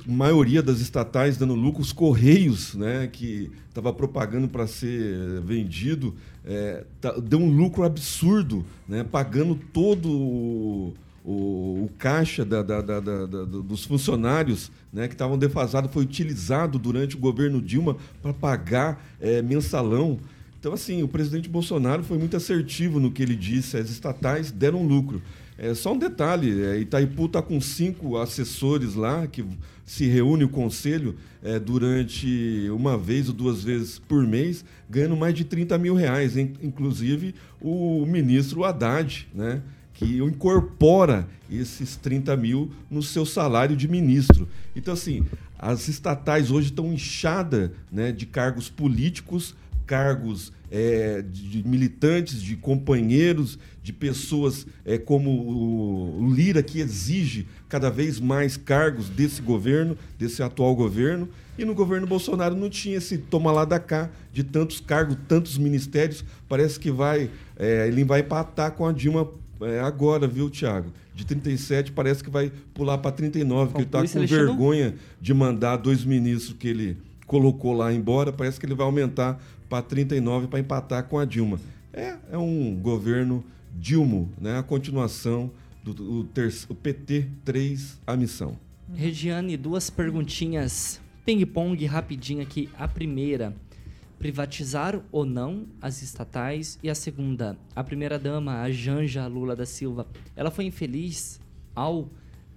[0.04, 6.84] maioria das estatais dando lucro, os Correios, né, que estava propagando para ser vendido, é,
[7.00, 10.94] tá, deu um lucro absurdo, né, pagando todo o,
[11.24, 17.16] o, o caixa da, da, da, dos funcionários né, que estavam defasados, foi utilizado durante
[17.16, 20.18] o governo Dilma para pagar é, mensalão.
[20.58, 24.86] Então, assim, o presidente Bolsonaro foi muito assertivo no que ele disse, as estatais deram
[24.86, 25.22] lucro.
[25.58, 29.44] É, só um detalhe, é, Itaipu está com cinco assessores lá, que
[29.84, 35.34] se reúne o conselho é, durante uma vez ou duas vezes por mês, ganhando mais
[35.34, 36.36] de 30 mil reais.
[36.36, 39.62] Inclusive o ministro Haddad, né?
[39.96, 44.46] que incorpora esses 30 mil no seu salário de ministro.
[44.74, 45.24] Então, assim,
[45.58, 49.54] as estatais hoje estão inchadas né, de cargos políticos,
[49.86, 57.88] cargos é, de, militantes, de companheiros, de pessoas é, como o, Lira, que exige cada
[57.88, 61.28] vez mais cargos desse governo, desse atual governo.
[61.56, 65.56] E no governo Bolsonaro não tinha esse toma lá da cá de tantos cargos, tantos
[65.56, 66.24] ministérios.
[66.48, 69.30] Parece que vai é, ele vai empatar com a Dilma
[69.60, 70.92] é, agora, viu, Tiago?
[71.14, 75.76] De 37 parece que vai pular para 39, porque ele está com vergonha de mandar
[75.76, 78.32] dois ministros que ele colocou lá embora.
[78.32, 81.60] Parece que ele vai aumentar para 39 para empatar com a Dilma.
[81.92, 84.58] É, é um governo Dilma, né?
[84.58, 85.50] a continuação
[85.82, 86.32] do, do, do,
[86.68, 88.56] do PT 3, a missão.
[88.94, 92.68] Regiane, duas perguntinhas ping-pong rapidinho aqui.
[92.78, 93.54] A primeira,
[94.18, 96.78] privatizar ou não as estatais?
[96.82, 100.06] E a segunda, a primeira-dama, a Janja Lula da Silva,
[100.36, 101.40] ela foi infeliz
[101.74, 102.08] ao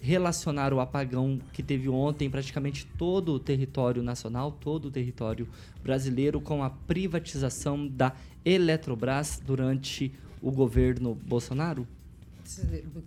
[0.01, 5.47] relacionar o apagão que teve ontem praticamente todo o território nacional, todo o território
[5.83, 8.13] brasileiro com a privatização da
[8.45, 11.87] Eletrobras durante o governo Bolsonaro?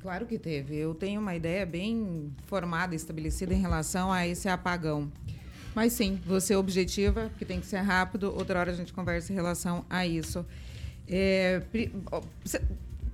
[0.01, 0.77] Claro que teve.
[0.77, 5.11] Eu tenho uma ideia bem formada, estabelecida em relação a esse apagão.
[5.75, 8.33] Mas sim, você objetiva, porque tem que ser rápido.
[8.33, 10.45] Outra hora a gente conversa em relação a isso.
[11.09, 11.63] É,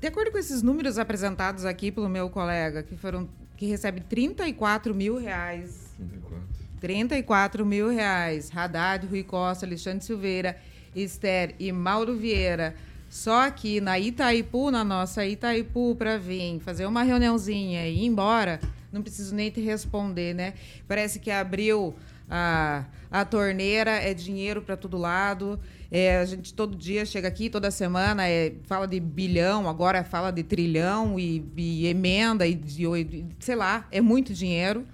[0.00, 3.28] de acordo com esses números apresentados aqui pelo meu colega, que foram
[3.58, 5.92] que recebe 34 mil reais.
[5.98, 6.38] 34.
[6.80, 8.50] 34 mil reais.
[8.54, 10.56] Haddad, Rui Costa, Alexandre Silveira
[10.94, 12.74] Esther e Mauro Vieira
[13.10, 18.60] só aqui na Itaipu, na nossa Itaipu, para vir fazer uma reuniãozinha e ir embora,
[18.92, 20.52] não preciso nem te responder, né?
[20.86, 21.94] Parece que abriu
[22.28, 25.58] a, a torneira, é dinheiro para todo lado.
[25.90, 30.30] É, a gente todo dia chega aqui, toda semana, é, fala de bilhão, agora fala
[30.30, 34.86] de trilhão e, e emenda, e, e, sei lá, é muito dinheiro.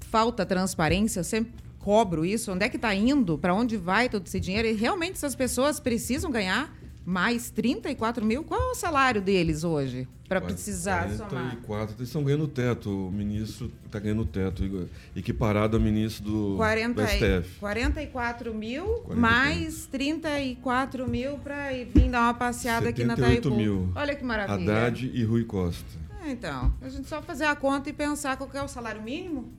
[0.00, 2.52] Falta transparência, eu sempre cobro isso.
[2.52, 3.36] Onde é que está indo?
[3.36, 4.68] Para onde vai todo esse dinheiro?
[4.68, 6.72] E realmente essas pessoas precisam ganhar
[7.04, 8.44] mais 34 mil?
[8.44, 10.06] Qual é o salário deles hoje?
[10.28, 11.88] Para precisar 44, somar?
[11.90, 13.08] eles estão ganhando teto.
[13.08, 17.58] O ministro está ganhando teto, equiparado ao ministro do, 40, do STF.
[17.60, 19.20] 44 mil 44.
[19.20, 23.50] mais 34 mil para vir dar uma passeada aqui na Taipu.
[23.50, 23.92] mil.
[23.94, 24.72] Olha que maravilha.
[24.72, 26.00] Haddad e Rui Costa.
[26.24, 29.52] É, então, a gente só fazer a conta e pensar qual é o salário mínimo.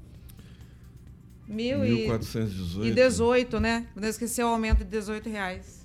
[1.47, 2.85] Mil 1.418.
[2.85, 3.85] E 18, né?
[3.95, 5.82] Não esquecer o aumento de 18 reais.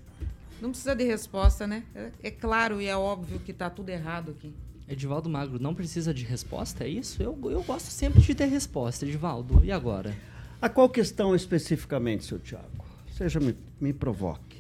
[0.61, 1.85] Não precisa de resposta, né?
[1.95, 4.53] É, é claro e é óbvio que está tudo errado aqui.
[4.89, 7.23] Edivaldo Magro não precisa de resposta, é isso?
[7.23, 9.63] Eu, eu gosto sempre de ter resposta, Edivaldo.
[9.63, 10.17] E agora?
[10.61, 12.85] A qual questão especificamente, seu Tiago?
[13.13, 14.59] Seja, me, me provoque.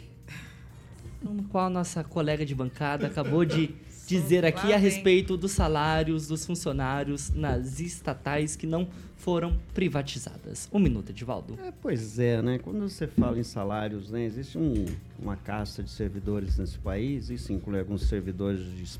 [1.22, 3.74] No qual a nossa colega de bancada acabou de
[4.08, 8.88] dizer aqui a respeito dos salários dos funcionários nas estatais que não
[9.18, 10.66] foram privatizadas.
[10.72, 11.58] Um minuto, Edivaldo.
[11.62, 12.58] É, pois é, né?
[12.58, 14.24] Quando você fala em salários, né?
[14.24, 14.86] Existe um,
[15.18, 18.98] uma casta de servidores nesse país, isso inclui alguns servidores de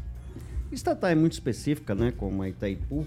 [0.70, 2.12] estatais muito específica, né?
[2.14, 3.06] Como a Itaipu.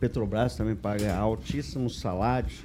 [0.00, 2.64] Petrobras também paga altíssimos salários.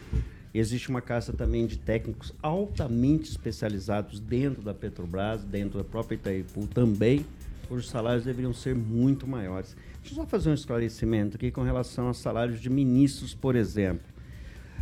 [0.52, 6.66] Existe uma casta também de técnicos altamente especializados dentro da Petrobras, dentro da própria Itaipu
[6.66, 7.24] também,
[7.70, 9.76] cujos salários deveriam ser muito maiores.
[10.02, 14.10] Deixa eu só fazer um esclarecimento aqui com relação aos salários de ministros, por exemplo.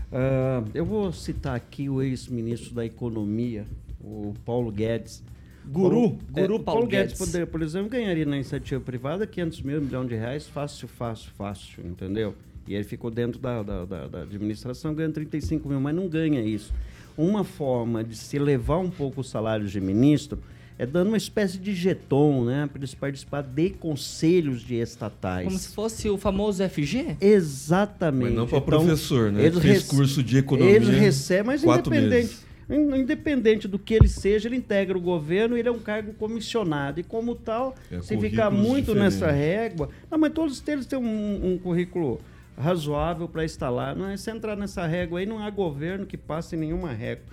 [0.09, 3.65] Uh, eu vou citar aqui o ex-ministro da Economia,
[4.01, 5.21] o Paulo Guedes.
[5.65, 7.19] Guru, Paulo, Guru é, Paulo, Paulo Guedes.
[7.19, 11.85] Guedes, por exemplo, ganharia na iniciativa privada 500 mil, milhão de reais, fácil, fácil, fácil,
[11.85, 12.33] entendeu?
[12.65, 16.41] E ele ficou dentro da, da, da, da administração ganhando 35 mil, mas não ganha
[16.41, 16.73] isso.
[17.17, 20.39] Uma forma de se elevar um pouco o salário de ministro
[20.79, 25.45] é dando uma espécie de jeton, né, para eles participar de conselhos de estatais.
[25.45, 27.17] Como se fosse o famoso FG?
[27.19, 28.29] Exatamente.
[28.29, 29.45] Mas não para então, professor, né?
[29.45, 30.75] Ele fez curso de economia.
[30.75, 32.09] Ele recebe, mas independente.
[32.09, 32.47] Meses.
[32.69, 36.99] Independente do que ele seja, ele integra o governo, ele é um cargo comissionado.
[36.99, 39.19] E como tal, é, se ficar muito diferentes.
[39.19, 39.89] nessa régua.
[40.11, 42.19] Não, mas todos eles têm um, um currículo
[42.57, 43.95] razoável para instalar.
[43.95, 47.23] Não é se entrar nessa régua aí, não há governo que passe nenhuma régua.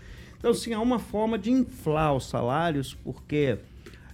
[0.44, 3.56] Então, sim, há uma forma de inflar os salários, porque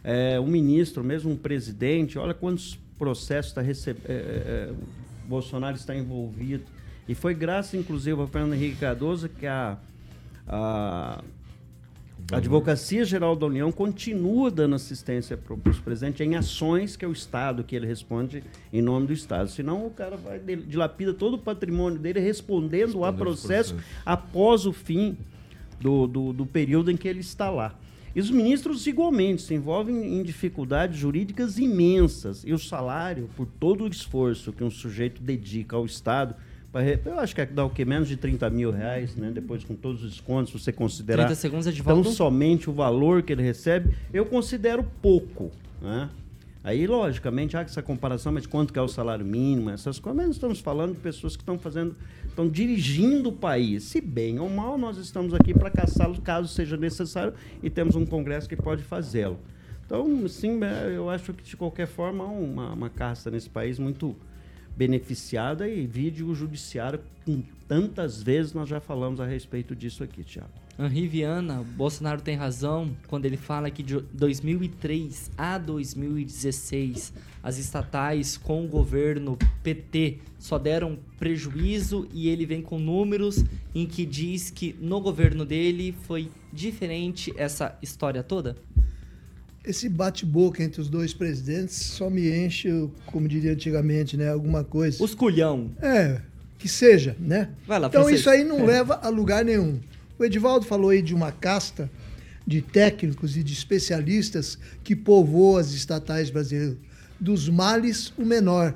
[0.05, 4.05] é, o ministro, mesmo um presidente, olha quantos processos está recebendo.
[4.09, 4.73] É, é,
[5.27, 6.63] Bolsonaro está envolvido.
[7.09, 9.77] E foi graças, inclusive, ao Fernando Henrique Cardoso que a,
[10.47, 11.21] a
[12.33, 17.09] a Advocacia Geral da União continua dando assistência para os presidentes em ações que é
[17.09, 19.51] o Estado que ele responde em nome do Estado.
[19.51, 24.73] Senão o cara vai dilapida todo o patrimônio dele respondendo a processo, processo após o
[24.73, 25.17] fim
[25.81, 27.75] do, do, do período em que ele está lá.
[28.15, 32.43] E os ministros, igualmente, se envolvem em dificuldades jurídicas imensas.
[32.45, 36.35] E o salário, por todo o esforço que um sujeito dedica ao Estado,
[37.05, 37.85] eu acho que dá o que?
[37.85, 39.31] Menos de 30 mil reais, né?
[39.33, 43.23] Depois com todos os descontos, você considerar 30 segundos é de tão somente o valor
[43.23, 45.51] que ele recebe, eu considero pouco.
[45.81, 46.09] Né?
[46.63, 50.37] Aí, logicamente, há essa comparação, mas quanto que é o salário mínimo, essas coisas, mas
[50.37, 51.97] estamos falando de pessoas que estão fazendo,
[52.27, 53.85] estão dirigindo o país.
[53.85, 57.33] Se bem ou mal, nós estamos aqui para caçá-lo caso seja necessário
[57.63, 59.39] e temos um Congresso que pode fazê-lo.
[59.87, 63.79] Então, sim, é, eu acho que de qualquer forma há uma, uma casta nesse país
[63.79, 64.15] muito
[64.77, 70.23] beneficiada e vide o judiciário com tantas vezes nós já falamos a respeito disso aqui,
[70.23, 70.60] Tiago.
[70.87, 77.13] Henri Viana, Bolsonaro tem razão quando ele fala que de 2003 a 2016
[77.43, 83.87] as estatais com o governo PT só deram prejuízo e ele vem com números em
[83.87, 88.57] que diz que no governo dele foi diferente essa história toda?
[89.63, 95.05] Esse bate-boca entre os dois presidentes só me enche, como diria antigamente, né, alguma coisa.
[95.05, 95.71] Os culhão.
[95.83, 96.23] É,
[96.59, 97.51] que seja, né?
[97.67, 98.67] Vai lá, então isso aí não é.
[98.67, 99.79] leva a lugar nenhum.
[100.21, 101.91] O Edivaldo falou aí de uma casta
[102.47, 106.77] de técnicos e de especialistas que povoa as estatais brasileiras.
[107.19, 108.75] Dos males, o menor.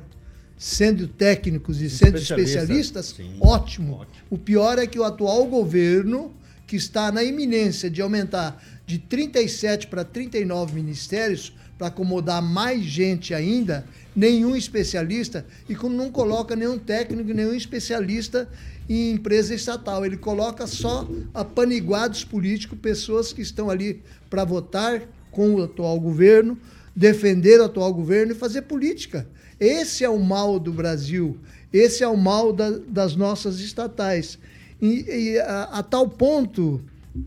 [0.56, 3.96] Sendo técnicos e sendo especialistas, sim, ótimo.
[3.96, 4.24] ótimo.
[4.30, 6.32] O pior é que o atual governo,
[6.66, 13.34] que está na iminência de aumentar de 37 para 39 ministérios, para acomodar mais gente
[13.34, 18.48] ainda, nenhum especialista, e não coloca nenhum técnico, nenhum especialista
[18.88, 20.04] em empresa estatal.
[20.04, 26.56] Ele coloca só apaniguados políticos, pessoas que estão ali para votar com o atual governo,
[26.94, 29.26] defender o atual governo e fazer política.
[29.58, 31.36] Esse é o mal do Brasil,
[31.72, 34.38] esse é o mal da, das nossas estatais.
[34.80, 36.80] E, e a, a, tal ponto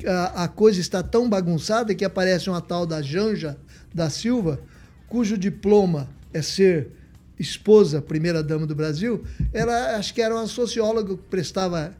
[0.05, 3.57] a, a coisa está tão bagunçada que aparece uma tal da Janja
[3.93, 4.59] da Silva,
[5.07, 6.91] cujo diploma é ser
[7.39, 9.23] esposa, primeira dama do Brasil,
[9.53, 11.95] ela acho que era uma socióloga que prestava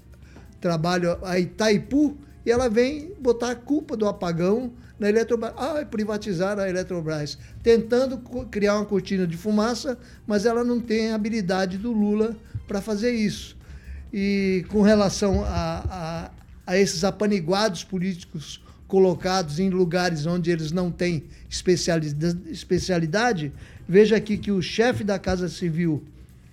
[0.60, 5.54] trabalho a Itaipu e ela vem botar a culpa do apagão na Eletrobras.
[5.58, 8.18] Ah, privatizar a Eletrobras, tentando
[8.50, 12.36] criar uma cortina de fumaça, mas ela não tem a habilidade do Lula
[12.68, 13.56] para fazer isso.
[14.12, 16.32] E com relação a, a,
[16.66, 23.52] a esses apaniguados políticos colocados em lugares onde eles não têm especialidade,
[23.88, 26.04] veja aqui que o chefe da Casa Civil.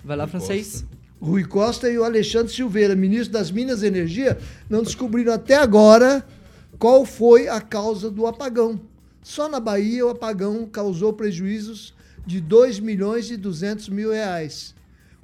[0.04, 0.84] Vai lá, francês.
[1.20, 4.36] Rui Costa e o Alexandre Silveira, ministro das Minas e Energia,
[4.68, 6.26] não descobriram até agora
[6.78, 8.78] qual foi a causa do apagão.
[9.22, 11.94] Só na Bahia o apagão causou prejuízos
[12.26, 14.74] de 2 milhões e 200 mil reais.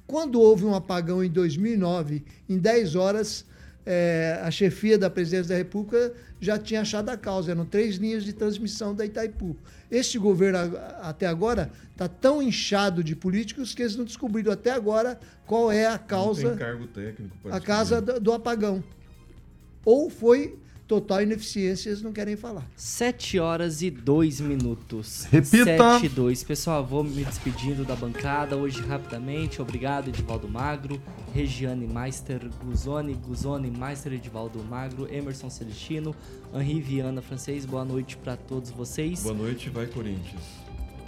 [0.06, 3.44] Quando houve um apagão em 2009, em 10 horas,
[3.84, 7.52] é, a chefia da presidência da República já tinha achado a causa.
[7.52, 9.56] Eram três linhas de transmissão da Itaipu.
[9.90, 15.18] Este governo, até agora, está tão inchado de políticos que eles não descobriram até agora
[15.46, 16.54] qual é a causa.
[17.50, 18.84] a causa do, do apagão.
[19.84, 20.58] Ou foi
[20.90, 22.68] total ineficiência, eles não querem falar.
[22.74, 25.22] 7 horas e 2 minutos.
[25.30, 25.64] Repita.
[26.00, 26.42] 7 e 2.
[26.42, 29.62] Pessoal, vou me despedindo da bancada hoje rapidamente.
[29.62, 31.00] Obrigado, Edivaldo Magro,
[31.32, 36.12] Regiane Meister, Guzone, Guzone, Meister, Edivaldo Magro, Emerson Celestino,
[36.52, 37.64] Henri Viana Francês.
[37.64, 39.22] Boa noite para todos vocês.
[39.22, 40.59] Boa noite, vai Corinthians.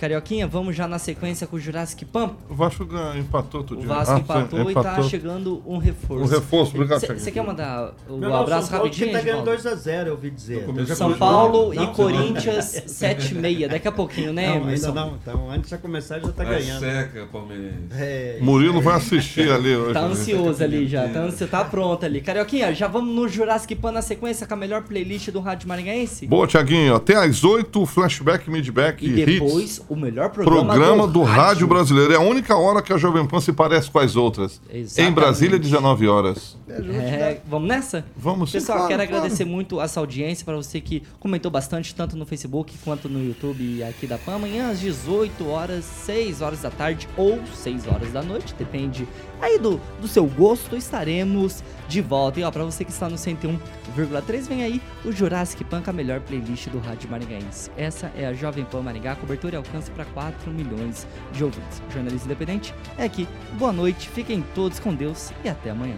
[0.03, 2.35] Carioquinha, vamos já na sequência com o Jurassic Pump?
[2.51, 2.85] O Vasco
[3.17, 3.85] empatou outro dia.
[3.85, 6.25] O Vasco ah, empatou, e tá chegando um reforço.
[6.25, 7.07] Um reforço, obrigado.
[7.07, 9.13] Você quer mandar o um abraço São rapidinho?
[9.13, 10.67] Tá ganhando 2x0, eu ouvi dizer.
[10.97, 13.69] São Paulo não, e Corinthians 7-6.
[13.69, 15.15] Daqui a pouquinho, né, não, Ainda não.
[15.23, 16.81] Então, antes de começar, já tá ganhando.
[16.81, 17.77] seca, Palmeirense.
[17.93, 19.95] É, Murilo vai assistir ali hoje.
[19.95, 21.09] Tá ansioso ali já.
[21.11, 22.21] Tá, ansioso, tá pronto ali.
[22.21, 26.27] Carioquinha, já vamos no Jurassic Pan na sequência com a melhor playlist do Rádio Maringaense?
[26.27, 26.97] Boa, Tiaguinho.
[26.97, 29.92] Até às 8, flashback, midback e, e depois hits.
[29.93, 31.43] O melhor programa programa do, do rádio.
[31.43, 31.67] rádio.
[31.67, 32.13] brasileiro.
[32.13, 34.61] É a única hora que a Jovem Pan se parece com as outras.
[34.73, 35.11] Exatamente.
[35.11, 36.57] Em Brasília, 19 horas.
[36.69, 38.05] É, vamos nessa?
[38.17, 39.19] Vamos sim, Pessoal, claro, quero claro.
[39.19, 43.83] agradecer muito essa audiência, para você que comentou bastante, tanto no Facebook quanto no YouTube
[43.85, 44.37] aqui da PAN.
[44.37, 49.07] Amanhã às 18 horas, 6 horas da tarde ou 6 horas da noite, depende
[49.41, 51.63] aí do, do seu gosto, estaremos
[51.93, 52.41] de volta.
[52.41, 56.21] E ó, pra você que está no 101,3, vem aí o Jurassic Pan, a melhor
[56.21, 57.71] playlist do Rádio Maringaense.
[57.77, 61.83] Essa é a Jovem Pan Maringá, cobertura e alcance para 4 milhões de ouvintes.
[61.93, 63.29] Jornalista independente é aqui.
[63.59, 65.97] Boa noite, fiquem todos com Deus e até amanhã.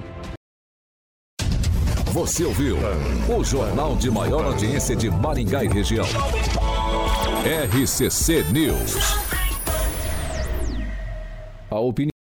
[2.06, 2.76] Você ouviu
[3.28, 6.06] o jornal de maior audiência de Maringá e região.
[7.44, 8.94] RCC News.
[11.70, 12.13] A opinião